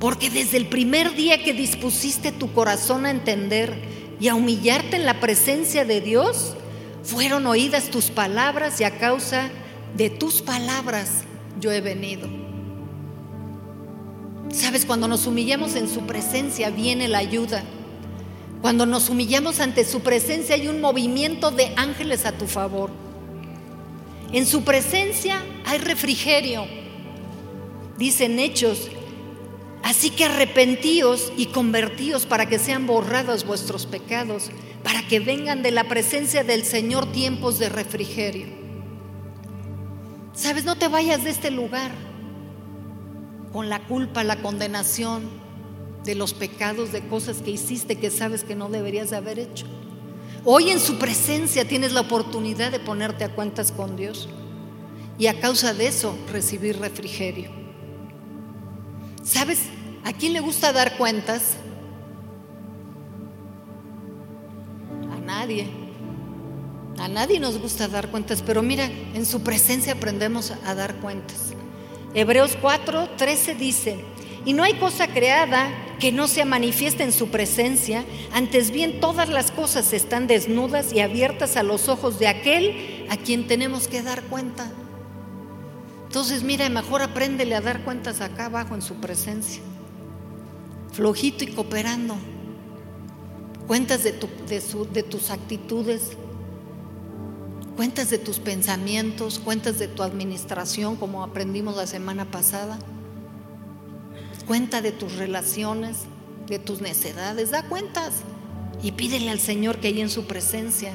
porque 0.00 0.28
desde 0.28 0.56
el 0.56 0.66
primer 0.66 1.14
día 1.14 1.44
que 1.44 1.52
dispusiste 1.52 2.32
tu 2.32 2.52
corazón 2.52 3.06
a 3.06 3.10
entender 3.10 3.95
y 4.20 4.28
a 4.28 4.34
humillarte 4.34 4.96
en 4.96 5.06
la 5.06 5.20
presencia 5.20 5.84
de 5.84 6.00
Dios, 6.00 6.54
fueron 7.02 7.46
oídas 7.46 7.90
tus 7.90 8.10
palabras 8.10 8.80
y 8.80 8.84
a 8.84 8.98
causa 8.98 9.50
de 9.96 10.10
tus 10.10 10.42
palabras 10.42 11.24
yo 11.60 11.70
he 11.72 11.80
venido. 11.80 12.28
Sabes, 14.52 14.86
cuando 14.86 15.08
nos 15.08 15.26
humillamos 15.26 15.74
en 15.74 15.88
su 15.88 16.06
presencia 16.06 16.70
viene 16.70 17.08
la 17.08 17.18
ayuda. 17.18 17.62
Cuando 18.62 18.86
nos 18.86 19.10
humillamos 19.10 19.60
ante 19.60 19.84
su 19.84 20.00
presencia 20.00 20.54
hay 20.54 20.68
un 20.68 20.80
movimiento 20.80 21.50
de 21.50 21.72
ángeles 21.76 22.26
a 22.26 22.32
tu 22.32 22.46
favor. 22.46 22.90
En 24.32 24.46
su 24.46 24.64
presencia 24.64 25.42
hay 25.64 25.78
refrigerio. 25.78 26.66
Dicen 27.98 28.38
hechos. 28.38 28.88
Así 29.82 30.10
que 30.10 30.24
arrepentíos 30.24 31.32
y 31.36 31.46
convertíos 31.46 32.26
para 32.26 32.46
que 32.46 32.58
sean 32.58 32.86
borrados 32.86 33.46
vuestros 33.46 33.86
pecados, 33.86 34.50
para 34.82 35.06
que 35.06 35.20
vengan 35.20 35.62
de 35.62 35.70
la 35.70 35.84
presencia 35.84 36.44
del 36.44 36.64
Señor 36.64 37.12
tiempos 37.12 37.58
de 37.58 37.68
refrigerio. 37.68 38.46
Sabes, 40.32 40.64
no 40.64 40.76
te 40.76 40.88
vayas 40.88 41.24
de 41.24 41.30
este 41.30 41.50
lugar 41.50 41.92
con 43.52 43.68
la 43.68 43.84
culpa, 43.86 44.22
la 44.24 44.36
condenación, 44.36 45.46
de 46.06 46.14
los 46.14 46.32
pecados, 46.32 46.92
de 46.92 47.06
cosas 47.08 47.38
que 47.42 47.50
hiciste 47.50 47.96
que 47.96 48.10
sabes 48.10 48.44
que 48.44 48.54
no 48.54 48.68
deberías 48.68 49.10
de 49.10 49.16
haber 49.16 49.38
hecho. 49.38 49.66
Hoy 50.44 50.70
en 50.70 50.78
su 50.78 50.98
presencia 50.98 51.66
tienes 51.66 51.92
la 51.92 52.02
oportunidad 52.02 52.70
de 52.70 52.78
ponerte 52.78 53.24
a 53.24 53.34
cuentas 53.34 53.72
con 53.72 53.96
Dios 53.96 54.28
y 55.18 55.26
a 55.26 55.40
causa 55.40 55.74
de 55.74 55.88
eso 55.88 56.16
recibir 56.32 56.78
refrigerio. 56.78 57.65
¿Sabes? 59.26 59.58
¿A 60.04 60.12
quién 60.12 60.32
le 60.32 60.40
gusta 60.40 60.72
dar 60.72 60.96
cuentas? 60.96 61.56
A 65.12 65.20
nadie. 65.20 65.66
A 66.98 67.08
nadie 67.08 67.40
nos 67.40 67.58
gusta 67.58 67.88
dar 67.88 68.08
cuentas, 68.08 68.40
pero 68.40 68.62
mira, 68.62 68.84
en 68.84 69.26
su 69.26 69.42
presencia 69.42 69.94
aprendemos 69.94 70.52
a 70.64 70.74
dar 70.76 70.94
cuentas. 70.96 71.54
Hebreos 72.14 72.56
4, 72.60 73.10
13 73.16 73.56
dice, 73.56 73.96
y 74.44 74.52
no 74.52 74.62
hay 74.62 74.74
cosa 74.74 75.08
creada 75.08 75.70
que 75.98 76.12
no 76.12 76.28
sea 76.28 76.44
manifiesta 76.44 77.02
en 77.02 77.12
su 77.12 77.28
presencia, 77.28 78.04
antes 78.32 78.70
bien 78.70 79.00
todas 79.00 79.28
las 79.28 79.50
cosas 79.50 79.92
están 79.92 80.28
desnudas 80.28 80.92
y 80.92 81.00
abiertas 81.00 81.56
a 81.56 81.64
los 81.64 81.88
ojos 81.88 82.20
de 82.20 82.28
aquel 82.28 83.06
a 83.10 83.16
quien 83.16 83.48
tenemos 83.48 83.88
que 83.88 84.02
dar 84.02 84.22
cuenta. 84.22 84.70
Entonces, 86.16 86.44
mira, 86.44 86.66
mejor 86.70 87.02
apréndele 87.02 87.54
a 87.54 87.60
dar 87.60 87.84
cuentas 87.84 88.22
acá 88.22 88.46
abajo 88.46 88.74
en 88.74 88.80
su 88.80 88.94
presencia, 88.94 89.60
flojito 90.90 91.44
y 91.44 91.48
cooperando. 91.48 92.16
Cuentas 93.66 94.02
de, 94.02 94.12
tus 94.14 95.30
actitudes, 95.30 96.12
cuentas 97.76 98.08
de 98.08 98.16
tus 98.16 98.38
pensamientos, 98.38 99.38
cuentas 99.38 99.78
de 99.78 99.88
tu 99.88 100.02
administración, 100.02 100.96
como 100.96 101.22
aprendimos 101.22 101.76
la 101.76 101.86
semana 101.86 102.24
pasada 102.24 102.78
cuenta 104.46 104.80
de 104.80 104.92
tus 104.92 105.16
relaciones, 105.16 106.04
de 106.46 106.58
tus 106.58 106.80
necedades, 106.80 107.50
da 107.50 107.64
cuentas 107.64 108.22
y 108.82 108.92
pídele 108.92 109.28
al 109.28 109.40
Señor 109.40 109.80
que 109.80 109.88
ahí 109.88 110.00
en 110.00 110.08
su 110.08 110.26
presencia 110.26 110.94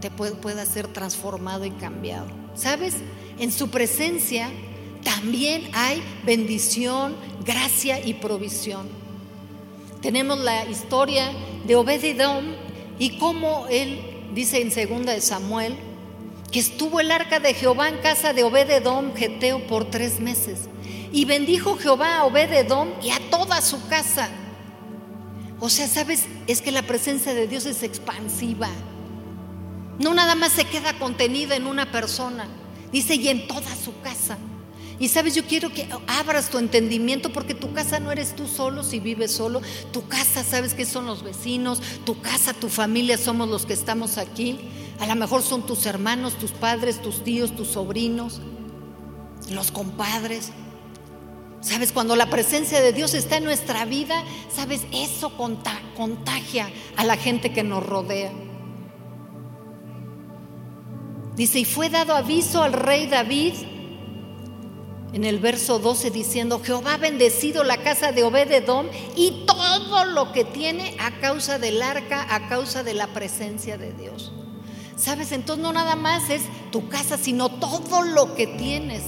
te 0.00 0.10
pueda 0.10 0.64
ser 0.64 0.86
transformado 0.88 1.66
y 1.66 1.70
cambiado. 1.72 2.28
¿Sabes? 2.54 2.94
En 3.38 3.50
su 3.50 3.68
presencia 3.68 4.50
también 5.02 5.68
hay 5.72 6.02
bendición, 6.24 7.14
gracia 7.44 8.04
y 8.04 8.14
provisión. 8.14 8.88
Tenemos 10.00 10.38
la 10.38 10.64
historia 10.66 11.30
de 11.66 11.76
Obededom 11.76 12.44
y 12.98 13.18
cómo 13.18 13.66
él 13.68 14.00
dice 14.34 14.60
en 14.60 14.70
segunda 14.70 15.12
de 15.12 15.20
Samuel 15.20 15.76
que 16.50 16.60
estuvo 16.60 17.00
el 17.00 17.10
arca 17.10 17.40
de 17.40 17.54
Jehová 17.54 17.88
en 17.88 17.98
casa 17.98 18.32
de 18.32 18.44
Obededom 18.44 19.14
Geteo 19.14 19.66
por 19.66 19.90
tres 19.90 20.20
meses. 20.20 20.68
Y 21.10 21.24
bendijo 21.24 21.76
Jehová 21.76 22.18
a 22.18 22.24
Obededom 22.24 22.88
y 23.02 23.10
a 23.10 23.18
toda 23.30 23.60
su 23.60 23.86
casa. 23.88 24.28
O 25.58 25.68
sea, 25.68 25.88
sabes, 25.88 26.26
es 26.46 26.60
que 26.60 26.70
la 26.70 26.82
presencia 26.82 27.34
de 27.34 27.48
Dios 27.48 27.66
es 27.66 27.82
expansiva. 27.82 28.68
No 29.98 30.12
nada 30.14 30.34
más 30.34 30.52
se 30.52 30.64
queda 30.64 30.98
contenida 30.98 31.56
en 31.56 31.66
una 31.66 31.90
persona. 31.90 32.46
Dice, 32.94 33.16
y 33.16 33.26
en 33.26 33.48
toda 33.48 33.74
su 33.74 33.92
casa. 34.02 34.38
Y 35.00 35.08
sabes, 35.08 35.34
yo 35.34 35.44
quiero 35.46 35.72
que 35.72 35.88
abras 36.06 36.48
tu 36.48 36.58
entendimiento 36.58 37.32
porque 37.32 37.52
tu 37.52 37.72
casa 37.72 37.98
no 37.98 38.12
eres 38.12 38.36
tú 38.36 38.46
solo 38.46 38.84
si 38.84 39.00
vives 39.00 39.32
solo. 39.32 39.62
Tu 39.92 40.06
casa, 40.06 40.44
sabes 40.44 40.74
que 40.74 40.86
son 40.86 41.04
los 41.04 41.24
vecinos. 41.24 41.82
Tu 42.04 42.20
casa, 42.20 42.54
tu 42.54 42.68
familia, 42.68 43.18
somos 43.18 43.48
los 43.48 43.66
que 43.66 43.72
estamos 43.72 44.16
aquí. 44.16 44.60
A 45.00 45.08
lo 45.08 45.16
mejor 45.16 45.42
son 45.42 45.66
tus 45.66 45.86
hermanos, 45.86 46.34
tus 46.34 46.52
padres, 46.52 47.02
tus 47.02 47.24
tíos, 47.24 47.56
tus 47.56 47.66
sobrinos, 47.66 48.40
los 49.50 49.72
compadres. 49.72 50.52
Sabes, 51.62 51.90
cuando 51.90 52.14
la 52.14 52.30
presencia 52.30 52.80
de 52.80 52.92
Dios 52.92 53.12
está 53.14 53.38
en 53.38 53.44
nuestra 53.44 53.86
vida, 53.86 54.22
sabes, 54.54 54.82
eso 54.92 55.36
contagia 55.36 56.70
a 56.94 57.04
la 57.04 57.16
gente 57.16 57.52
que 57.52 57.64
nos 57.64 57.84
rodea. 57.84 58.30
Dice, 61.36 61.58
y 61.58 61.64
fue 61.64 61.90
dado 61.90 62.14
aviso 62.14 62.62
al 62.62 62.72
rey 62.72 63.06
David 63.06 63.54
en 65.12 65.24
el 65.24 65.38
verso 65.38 65.78
12 65.78 66.10
diciendo, 66.10 66.60
Jehová 66.62 66.94
ha 66.94 66.98
bendecido 66.98 67.62
la 67.62 67.78
casa 67.78 68.12
de 68.12 68.24
Obededom 68.24 68.86
y 69.16 69.44
todo 69.46 70.04
lo 70.06 70.32
que 70.32 70.44
tiene 70.44 70.96
a 70.98 71.20
causa 71.20 71.58
del 71.58 71.82
arca, 71.82 72.26
a 72.34 72.48
causa 72.48 72.82
de 72.82 72.94
la 72.94 73.06
presencia 73.08 73.78
de 73.78 73.92
Dios. 73.92 74.32
Sabes, 74.96 75.32
entonces 75.32 75.62
no 75.62 75.72
nada 75.72 75.96
más 75.96 76.30
es 76.30 76.42
tu 76.70 76.88
casa, 76.88 77.16
sino 77.16 77.48
todo 77.48 78.02
lo 78.02 78.34
que 78.34 78.46
tienes 78.46 79.02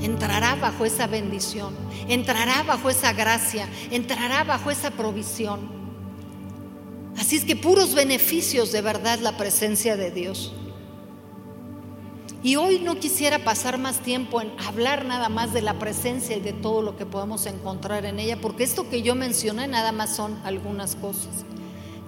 entrará 0.00 0.54
bajo 0.56 0.84
esa 0.84 1.06
bendición, 1.06 1.74
entrará 2.08 2.62
bajo 2.62 2.90
esa 2.90 3.12
gracia, 3.12 3.68
entrará 3.90 4.44
bajo 4.44 4.70
esa 4.70 4.90
provisión. 4.90 5.60
Así 7.16 7.36
es 7.36 7.44
que 7.44 7.56
puros 7.56 7.94
beneficios 7.94 8.72
de 8.72 8.82
verdad 8.82 9.20
la 9.20 9.36
presencia 9.36 9.96
de 9.96 10.10
Dios. 10.10 10.52
Y 12.42 12.56
hoy 12.56 12.78
no 12.78 12.96
quisiera 13.00 13.38
pasar 13.40 13.78
más 13.78 14.00
tiempo 14.00 14.40
en 14.40 14.52
hablar 14.60 15.04
nada 15.04 15.28
más 15.28 15.52
de 15.52 15.62
la 15.62 15.74
presencia 15.78 16.36
y 16.36 16.40
de 16.40 16.52
todo 16.52 16.82
lo 16.82 16.96
que 16.96 17.06
podemos 17.06 17.46
encontrar 17.46 18.04
en 18.04 18.20
ella, 18.20 18.40
porque 18.40 18.64
esto 18.64 18.88
que 18.88 19.02
yo 19.02 19.14
mencioné 19.14 19.66
nada 19.66 19.92
más 19.92 20.14
son 20.14 20.38
algunas 20.44 20.94
cosas. 20.94 21.44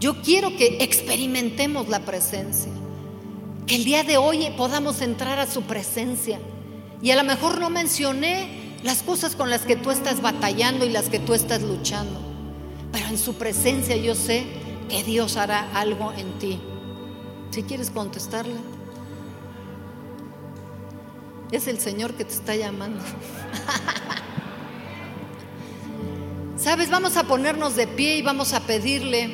Yo 0.01 0.23
quiero 0.23 0.57
que 0.57 0.79
experimentemos 0.81 1.89
la 1.89 2.01
presencia, 2.01 2.71
que 3.67 3.77
el 3.77 3.85
día 3.85 4.05
de 4.05 4.17
hoy 4.17 4.49
podamos 4.57 5.01
entrar 5.01 5.41
a 5.41 5.47
su 5.47 5.63
presencia 5.63 6.39
y 7.03 7.11
a 7.11 7.17
lo 7.17 7.25
mejor 7.25 7.59
no 7.59 7.69
mencioné 7.69 8.77
las 8.85 9.03
cosas 9.03 9.35
con 9.35 9.51
las 9.51 9.63
que 9.63 9.77
tú 9.77 9.91
estás 9.91 10.23
batallando 10.23 10.85
y 10.85 10.91
las 10.91 11.09
que 11.09 11.19
tú 11.19 11.35
estás 11.35 11.63
luchando. 11.63 12.21
Pero 12.93 13.07
en 13.09 13.19
su 13.19 13.35
presencia 13.35 13.97
yo 13.97 14.15
sé 14.15 14.45
que 14.89 15.03
Dios 15.03 15.37
hará 15.37 15.69
algo 15.75 16.13
en 16.13 16.39
ti. 16.39 16.61
Si 17.51 17.63
quieres 17.63 17.91
contestarle. 17.91 18.78
Es 21.51 21.67
el 21.67 21.81
Señor 21.81 22.15
que 22.15 22.25
te 22.25 22.35
está 22.35 22.55
llamando. 22.55 23.03
Sabes, 26.59 26.91
vamos 26.91 27.17
a 27.17 27.25
ponernos 27.25 27.77
de 27.77 27.87
pie 27.87 28.19
y 28.19 28.23
vamos 28.23 28.53
a 28.53 28.61
pedirle 28.61 29.31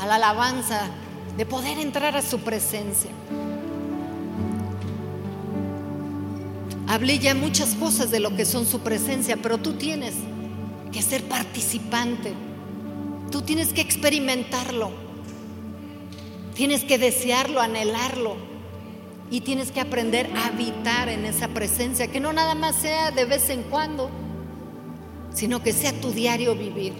a 0.00 0.06
la 0.06 0.16
alabanza 0.16 0.88
de 1.36 1.46
poder 1.46 1.78
entrar 1.78 2.16
a 2.16 2.22
su 2.22 2.40
presencia. 2.40 3.10
Hablé 6.88 7.18
ya 7.18 7.34
muchas 7.34 7.74
cosas 7.74 8.10
de 8.10 8.20
lo 8.20 8.34
que 8.34 8.44
son 8.44 8.64
su 8.64 8.80
presencia, 8.80 9.36
pero 9.36 9.58
tú 9.58 9.74
tienes 9.74 10.14
que 10.92 11.02
ser 11.02 11.24
participante. 11.24 12.32
Tú 13.30 13.42
tienes 13.42 13.72
que 13.72 13.80
experimentarlo. 13.80 14.90
Tienes 16.54 16.84
que 16.84 16.96
desearlo, 16.96 17.60
anhelarlo. 17.60 18.36
Y 19.30 19.40
tienes 19.40 19.72
que 19.72 19.80
aprender 19.80 20.30
a 20.36 20.46
habitar 20.46 21.08
en 21.08 21.24
esa 21.24 21.48
presencia, 21.48 22.08
que 22.08 22.20
no 22.20 22.32
nada 22.32 22.54
más 22.54 22.76
sea 22.76 23.10
de 23.10 23.24
vez 23.24 23.50
en 23.50 23.64
cuando, 23.64 24.10
sino 25.34 25.62
que 25.62 25.72
sea 25.72 25.92
tu 26.00 26.12
diario 26.12 26.54
vivir. 26.54 26.92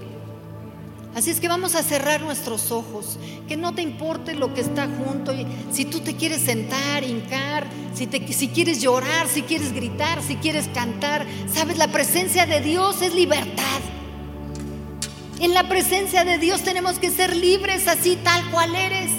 Así 1.17 1.31
es 1.31 1.41
que 1.41 1.49
vamos 1.49 1.75
a 1.75 1.83
cerrar 1.83 2.21
nuestros 2.21 2.71
ojos, 2.71 3.19
que 3.49 3.57
no 3.57 3.75
te 3.75 3.81
importe 3.81 4.35
lo 4.35 4.53
que 4.53 4.61
está 4.61 4.87
junto, 4.87 5.33
y 5.33 5.47
si 5.73 5.87
tú 5.87 6.01
te 6.01 6.15
quieres 6.15 6.43
sentar, 6.43 7.05
hincar, 7.05 7.67
si, 7.95 8.07
te, 8.07 8.31
si 8.35 8.49
quieres 8.49 8.83
llorar, 8.83 9.27
si 9.27 9.41
quieres 9.41 9.73
gritar, 9.73 10.23
si 10.23 10.37
quieres 10.37 10.69
cantar, 10.69 11.27
sabes, 11.51 11.79
la 11.79 11.89
presencia 11.89 12.45
de 12.45 12.61
Dios 12.61 13.01
es 13.01 13.15
libertad. 13.15 13.81
En 15.41 15.55
la 15.55 15.69
presencia 15.69 16.23
de 16.25 16.37
Dios 16.37 16.61
tenemos 16.61 16.99
que 16.99 17.11
ser 17.11 17.35
libres 17.35 17.89
así 17.89 18.19
tal 18.23 18.51
cual 18.51 18.75
eres. 18.75 19.11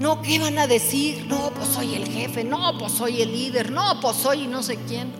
No, 0.00 0.22
¿qué 0.22 0.38
van 0.38 0.58
a 0.58 0.66
decir? 0.66 1.26
No, 1.26 1.50
pues 1.54 1.68
soy 1.68 1.94
el 1.94 2.08
jefe, 2.08 2.44
no, 2.44 2.78
pues 2.78 2.92
soy 2.92 3.22
el 3.22 3.32
líder, 3.32 3.72
no, 3.72 4.00
pues 4.00 4.16
soy 4.16 4.46
no 4.46 4.62
sé 4.62 4.76
quién. 4.86 5.12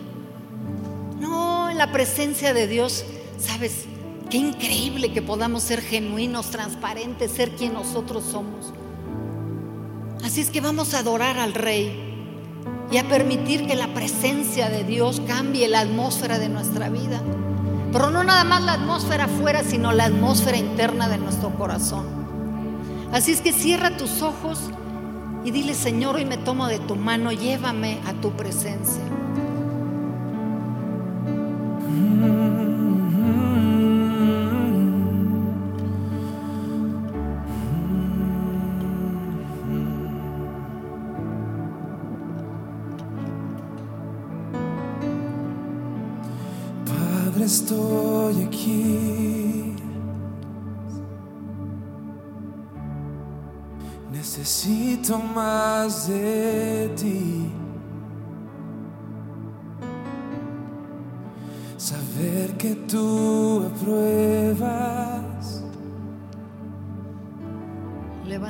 No, 1.19 1.69
en 1.69 1.77
la 1.77 1.91
presencia 1.91 2.53
de 2.53 2.67
Dios, 2.67 3.03
sabes, 3.37 3.85
Qué 4.29 4.37
increíble 4.37 5.11
que 5.11 5.23
podamos 5.23 5.63
ser 5.63 5.81
genuinos, 5.81 6.51
transparentes, 6.51 7.31
ser 7.31 7.55
quien 7.55 7.73
nosotros 7.73 8.23
somos. 8.23 8.71
Así 10.23 10.41
es 10.41 10.51
que 10.51 10.61
vamos 10.61 10.93
a 10.93 10.99
adorar 10.99 11.39
al 11.39 11.55
Rey 11.55 11.99
y 12.91 12.97
a 12.97 13.09
permitir 13.09 13.65
que 13.65 13.75
la 13.75 13.91
presencia 13.95 14.69
de 14.69 14.83
Dios 14.83 15.19
cambie 15.25 15.67
la 15.67 15.79
atmósfera 15.79 16.37
de 16.37 16.47
nuestra 16.47 16.89
vida. 16.89 17.23
Pero 17.91 18.11
no 18.11 18.23
nada 18.23 18.43
más 18.43 18.61
la 18.61 18.73
atmósfera 18.73 19.23
afuera, 19.23 19.63
sino 19.63 19.93
la 19.93 20.05
atmósfera 20.05 20.57
interna 20.57 21.09
de 21.09 21.17
nuestro 21.17 21.49
corazón. 21.55 22.18
Así 23.11 23.31
es 23.31 23.41
que 23.41 23.53
cierra 23.53 23.97
tus 23.97 24.21
ojos 24.21 24.69
y 25.43 25.51
dile, 25.51 25.73
Señor, 25.73 26.15
hoy 26.15 26.25
me 26.25 26.37
tomo 26.37 26.67
de 26.67 26.79
tu 26.79 26.95
mano, 26.95 27.31
llévame 27.31 27.99
a 28.05 28.13
tu 28.13 28.31
presencia. 28.31 29.03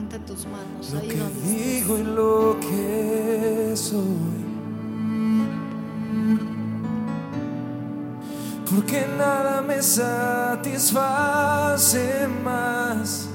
Levanta 0.09 0.25
tus 0.25 0.45
manos 0.47 0.91
lo 0.91 0.99
ahí 0.99 1.07
que 1.07 1.17
donde 1.17 1.39
estés. 1.39 1.57
digo 1.57 1.97
y 1.97 2.03
lo 2.03 2.57
que 2.59 3.73
soy. 3.75 4.49
Porque 8.69 9.05
nada 9.17 9.61
me 9.61 9.81
satisface 9.81 10.97
más 12.43 13.29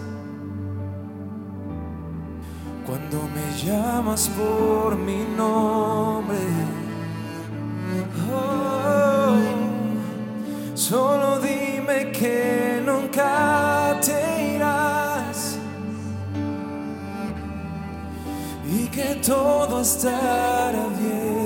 cuando 2.86 3.22
me 3.34 3.56
llamas 3.64 4.28
por 4.30 4.96
mi 4.96 5.24
nombre. 5.36 6.38
Oh, 8.32 9.36
solo 10.74 11.38
dime 11.40 12.10
que 12.12 12.82
nunca 12.84 13.63
todo 19.22 19.80
estará 19.80 20.86
bien 20.98 21.44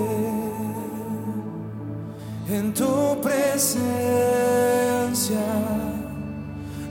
en 2.50 2.72
tu 2.72 3.20
presencia, 3.20 3.76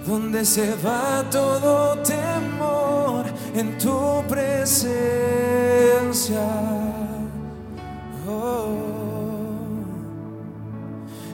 donde 0.06 0.46
se 0.46 0.76
va 0.76 1.24
todo 1.32 1.98
temor, 2.04 3.26
en 3.56 3.78
tu 3.78 4.24
presencia. 4.28 4.88
Oh, 8.30 8.76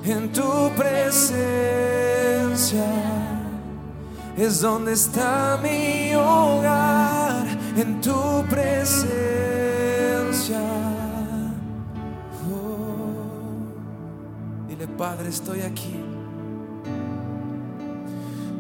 en 0.06 0.32
tu 0.32 0.70
presencia 0.76 1.74
es 4.38 4.62
donde 4.62 4.94
está 4.94 5.60
mi 5.62 6.14
hogar, 6.16 7.43
en 7.76 8.02
tu 8.02 8.44
presencia. 8.50 9.10
Oh, 12.52 13.68
dile, 14.68 14.88
Padre, 14.88 15.30
estoy 15.30 15.62
aquí. 15.62 15.96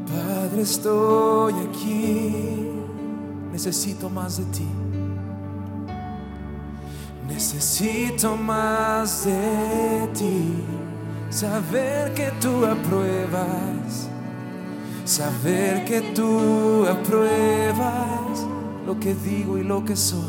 Padre, 0.07 0.61
estoy 0.61 1.53
aquí. 1.69 2.69
Necesito 3.51 4.09
más 4.09 4.37
de 4.37 4.45
ti. 4.45 4.67
Necesito 7.27 8.35
más 8.35 9.25
de 9.25 10.09
ti. 10.13 10.55
Saber 11.29 12.13
que 12.13 12.31
tú 12.41 12.65
apruebas. 12.65 14.09
Saber 15.05 15.85
que 15.85 16.01
tú 16.13 16.85
apruebas 16.87 18.53
lo 18.85 18.99
que 18.99 19.13
digo 19.15 19.57
y 19.57 19.63
lo 19.63 19.83
que 19.85 19.95
soy. 19.95 20.19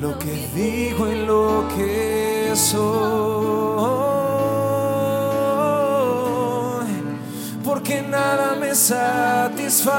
Lo 0.00 0.18
que 0.18 0.48
digo 0.54 1.08
y 1.08 1.24
lo 1.24 1.64
que 1.76 2.52
soy. 2.54 2.86
Porque 7.64 8.02
nada 8.02 8.56
me 8.56 8.74
satisface 8.74 9.94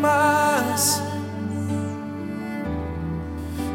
más. 0.00 1.02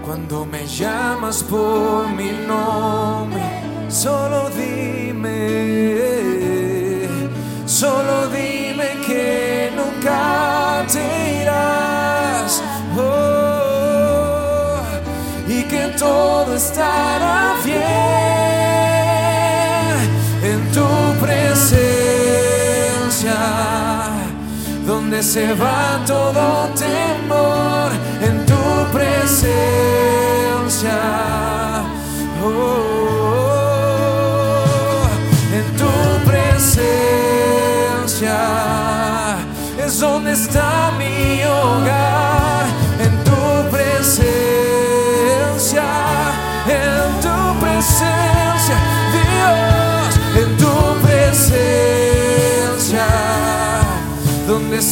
Cuando 0.06 0.46
me 0.46 0.68
llamas 0.68 1.42
por 1.44 2.10
mi 2.10 2.32
nombre, 2.46 3.42
solo 3.90 4.50
dime, 4.50 5.98
solo 7.66 8.28
dime 8.28 8.90
que 9.08 9.72
nunca 9.76 10.53
todo 16.04 16.52
estará 16.56 17.56
bien 17.64 17.82
en 20.52 20.60
tu 20.76 20.90
presencia, 21.26 23.40
donde 24.86 25.18
se 25.24 25.54
va 25.54 26.04
todo 26.06 26.68
temor 26.86 27.90
en 28.28 28.36
tu 28.52 28.64
presencia. 28.98 31.00
Oh, 32.46 32.50
en 35.58 35.66
tu 35.82 35.94
presencia 36.30 38.38
es 39.86 39.94
donde 40.00 40.32
está 40.34 40.92
mi 40.98 41.44
hogar, 41.44 42.33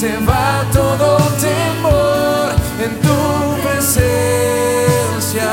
se 0.01 0.17
va 0.25 0.65
todo 0.73 1.09
temor, 1.39 2.49
en 2.83 2.91
tu 3.05 3.19
presencia. 3.61 5.51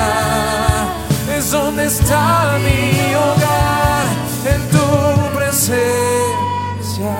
es 1.35 1.45
donde 1.51 1.85
está 1.85 2.59
mi 2.59 3.15
hogar, 3.15 4.05
en 4.53 4.61
tu 4.75 4.87
presencia. 5.35 7.15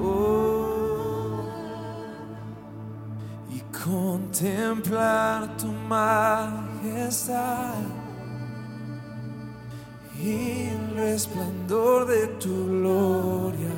Oh, 0.00 1.42
y 3.50 3.58
contemplar 3.82 5.40
tu 5.56 5.70
majestad 5.88 7.74
y 10.26 10.70
el 10.70 10.96
resplandor 10.96 12.06
de 12.06 12.26
tu 12.42 12.66
gloria. 12.66 13.70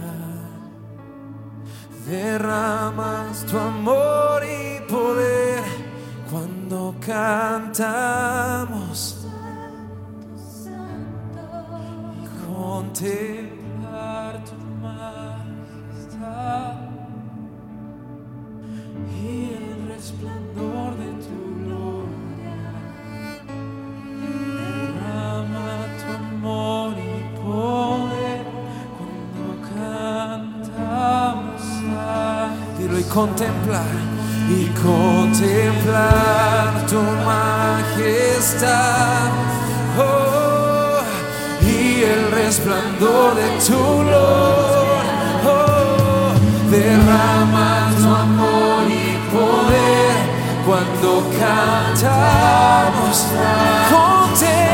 Derramas 2.06 3.44
tu 3.44 3.58
amor 3.58 4.42
y 4.44 4.80
poder 4.90 5.62
cuando 6.30 6.94
cantamos. 7.04 8.06
Contemplar 12.56 14.32
tu 14.44 14.56
majestad 14.80 16.76
y 19.22 19.50
el 19.52 19.88
resplandor 19.88 20.96
de 20.96 21.08
tu 21.12 21.17
contemplar 33.08 33.86
y 34.48 34.66
contemplar 34.82 36.06
tu 36.88 37.00
majestad. 37.24 38.50
Oh, 39.98 41.00
y 41.62 42.02
el 42.02 42.30
resplandor 42.30 43.34
de 43.34 43.48
tu 43.66 43.78
gloria. 44.04 45.02
Oh, 45.46 46.32
derrama 46.70 47.90
tu 47.98 48.08
amor 48.14 48.84
y 48.88 49.16
poder 49.32 50.16
cuando 50.66 51.08
cantamos. 51.38 53.16
Contempla 53.90 54.67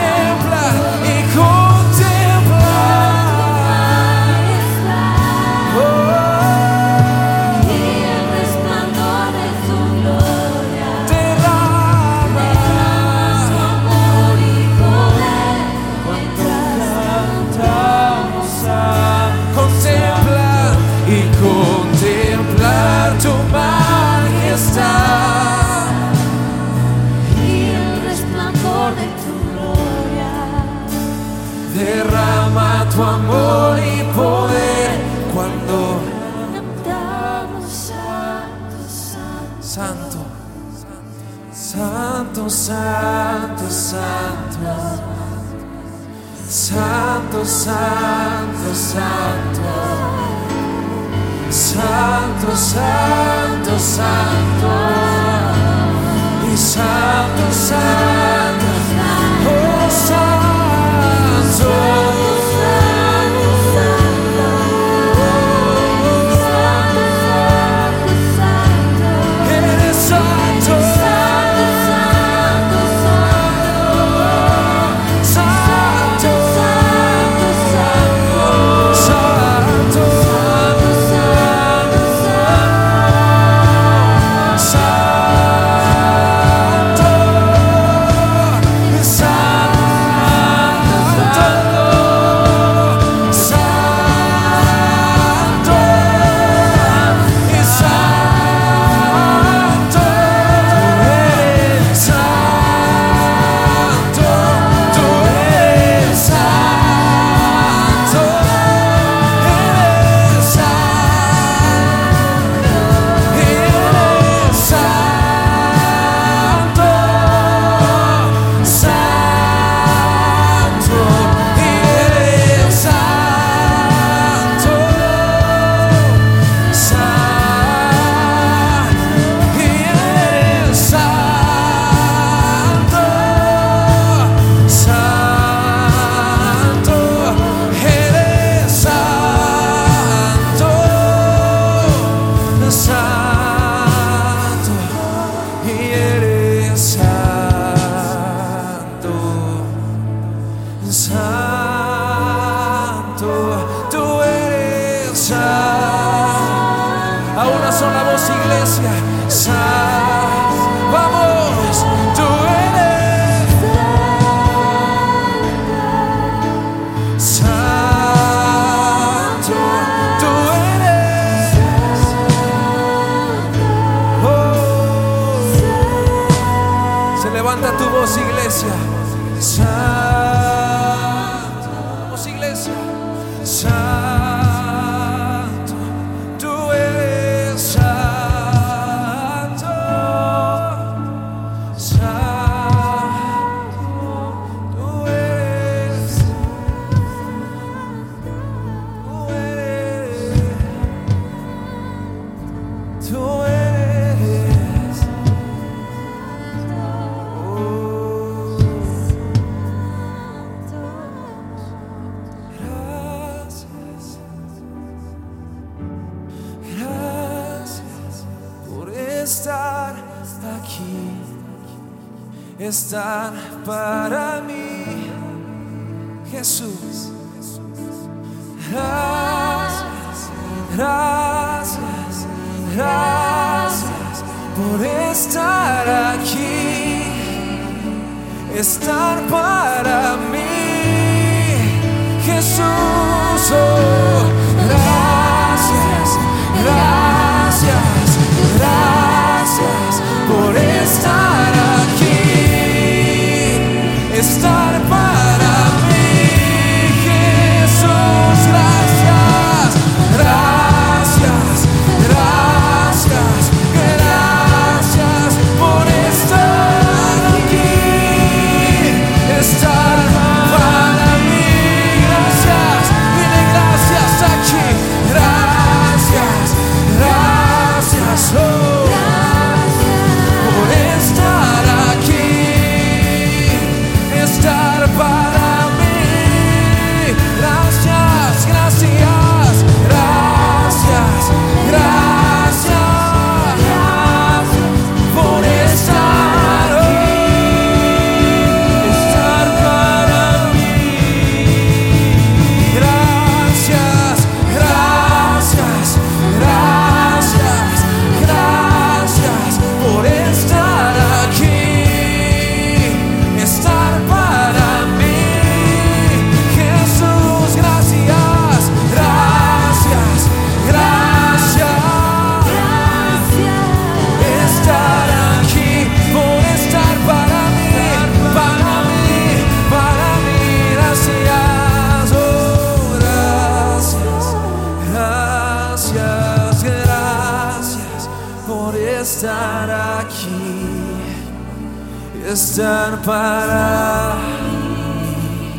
estar 342.54 343.02
para 343.02 344.14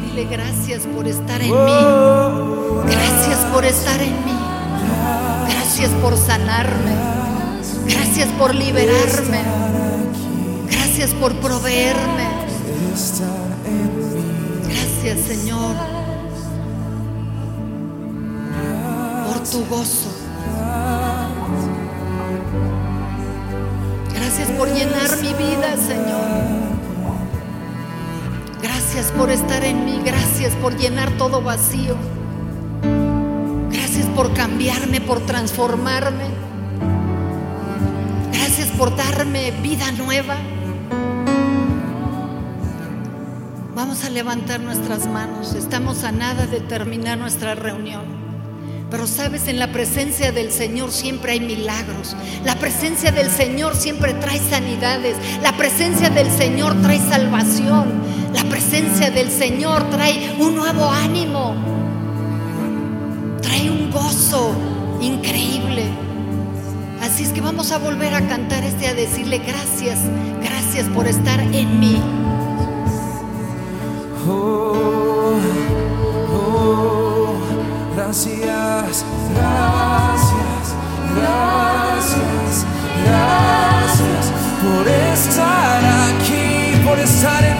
Dile 0.06 0.24
gracias 0.32 0.84
por 0.96 1.06
estar 1.06 1.42
en 1.42 1.50
mí. 1.50 1.54
Oh, 1.54 2.84
Gracias 2.86 3.40
por 3.52 3.66
estar 3.66 4.02
en 4.02 4.16
mí. 4.24 4.38
Gracias 5.50 5.92
por 6.02 6.16
sanarme. 6.16 6.96
Gracias 7.86 8.30
por 8.40 8.56
liberarme. 8.56 9.44
Gracias 10.72 11.14
por 11.16 11.34
proveerme. 11.42 12.28
Gracias 14.64 15.20
Señor 15.28 15.76
por 19.28 19.44
tu 19.50 19.66
gozo. 19.66 20.12
Gracias 24.14 24.50
por 24.52 24.70
llenar 24.70 25.18
mi 25.22 25.34
vida, 25.34 25.76
Señor. 25.76 26.75
Gracias 28.96 29.18
por 29.18 29.30
estar 29.30 29.62
en 29.66 29.84
mí. 29.84 30.02
Gracias 30.06 30.54
por 30.54 30.78
llenar 30.78 31.12
todo 31.18 31.42
vacío. 31.42 31.98
Gracias 33.70 34.06
por 34.16 34.34
cambiarme, 34.34 35.02
por 35.02 35.20
transformarme. 35.26 36.24
Gracias 38.32 38.70
por 38.70 38.96
darme 38.96 39.52
vida 39.62 39.92
nueva. 39.92 40.38
Vamos 43.76 44.06
a 44.06 44.10
levantar 44.10 44.62
nuestras 44.62 45.08
manos. 45.08 45.56
Estamos 45.56 46.06
a 46.06 46.14
nada 46.14 46.48
de 46.48 46.62
terminar 46.62 47.18
nuestra 47.18 47.54
reunión. 47.54 48.06
Pero 48.90 49.08
sabes, 49.08 49.50
en 49.50 49.60
la 49.60 49.74
presencia 49.74 50.32
del 50.32 50.54
Señor 50.54 50.94
siempre 50.94 51.34
hay 51.34 51.42
milagros. 51.42 52.16
La 52.46 52.56
presencia 52.56 53.12
del 53.12 53.30
Señor 53.30 53.76
siempre 53.76 54.14
trae 54.14 54.40
sanidades. 54.40 55.18
La 55.44 55.52
presencia 55.58 56.10
del 56.10 56.32
Señor 56.32 56.82
trae 56.82 57.00
salvación. 57.00 58.15
La 58.36 58.44
presencia 58.44 59.10
del 59.12 59.32
Señor 59.32 59.90
trae 59.90 60.36
un 60.38 60.56
nuevo 60.56 60.90
ánimo. 60.92 61.56
Trae 63.42 63.72
un 63.72 63.90
gozo 63.90 64.52
increíble. 65.00 65.86
Así 67.02 67.24
es 67.24 67.30
que 67.30 67.40
vamos 67.40 67.72
a 67.72 67.78
volver 67.78 68.14
a 68.14 68.28
cantar 68.28 68.66
este, 68.66 68.88
a 68.88 68.94
decirle 68.94 69.38
gracias, 69.38 70.00
gracias 70.44 70.86
por 70.90 71.08
estar 71.08 71.40
en 71.40 71.80
mí. 71.80 72.02
Oh, 74.28 75.38
oh, 76.34 77.36
gracias, 77.96 79.06
gracias, 79.34 80.76
gracias, 81.16 82.66
gracias 83.06 84.34
por 84.62 84.88
estar 84.88 85.82
aquí, 85.86 86.84
por 86.84 87.00
estar 87.00 87.46
en 87.46 87.55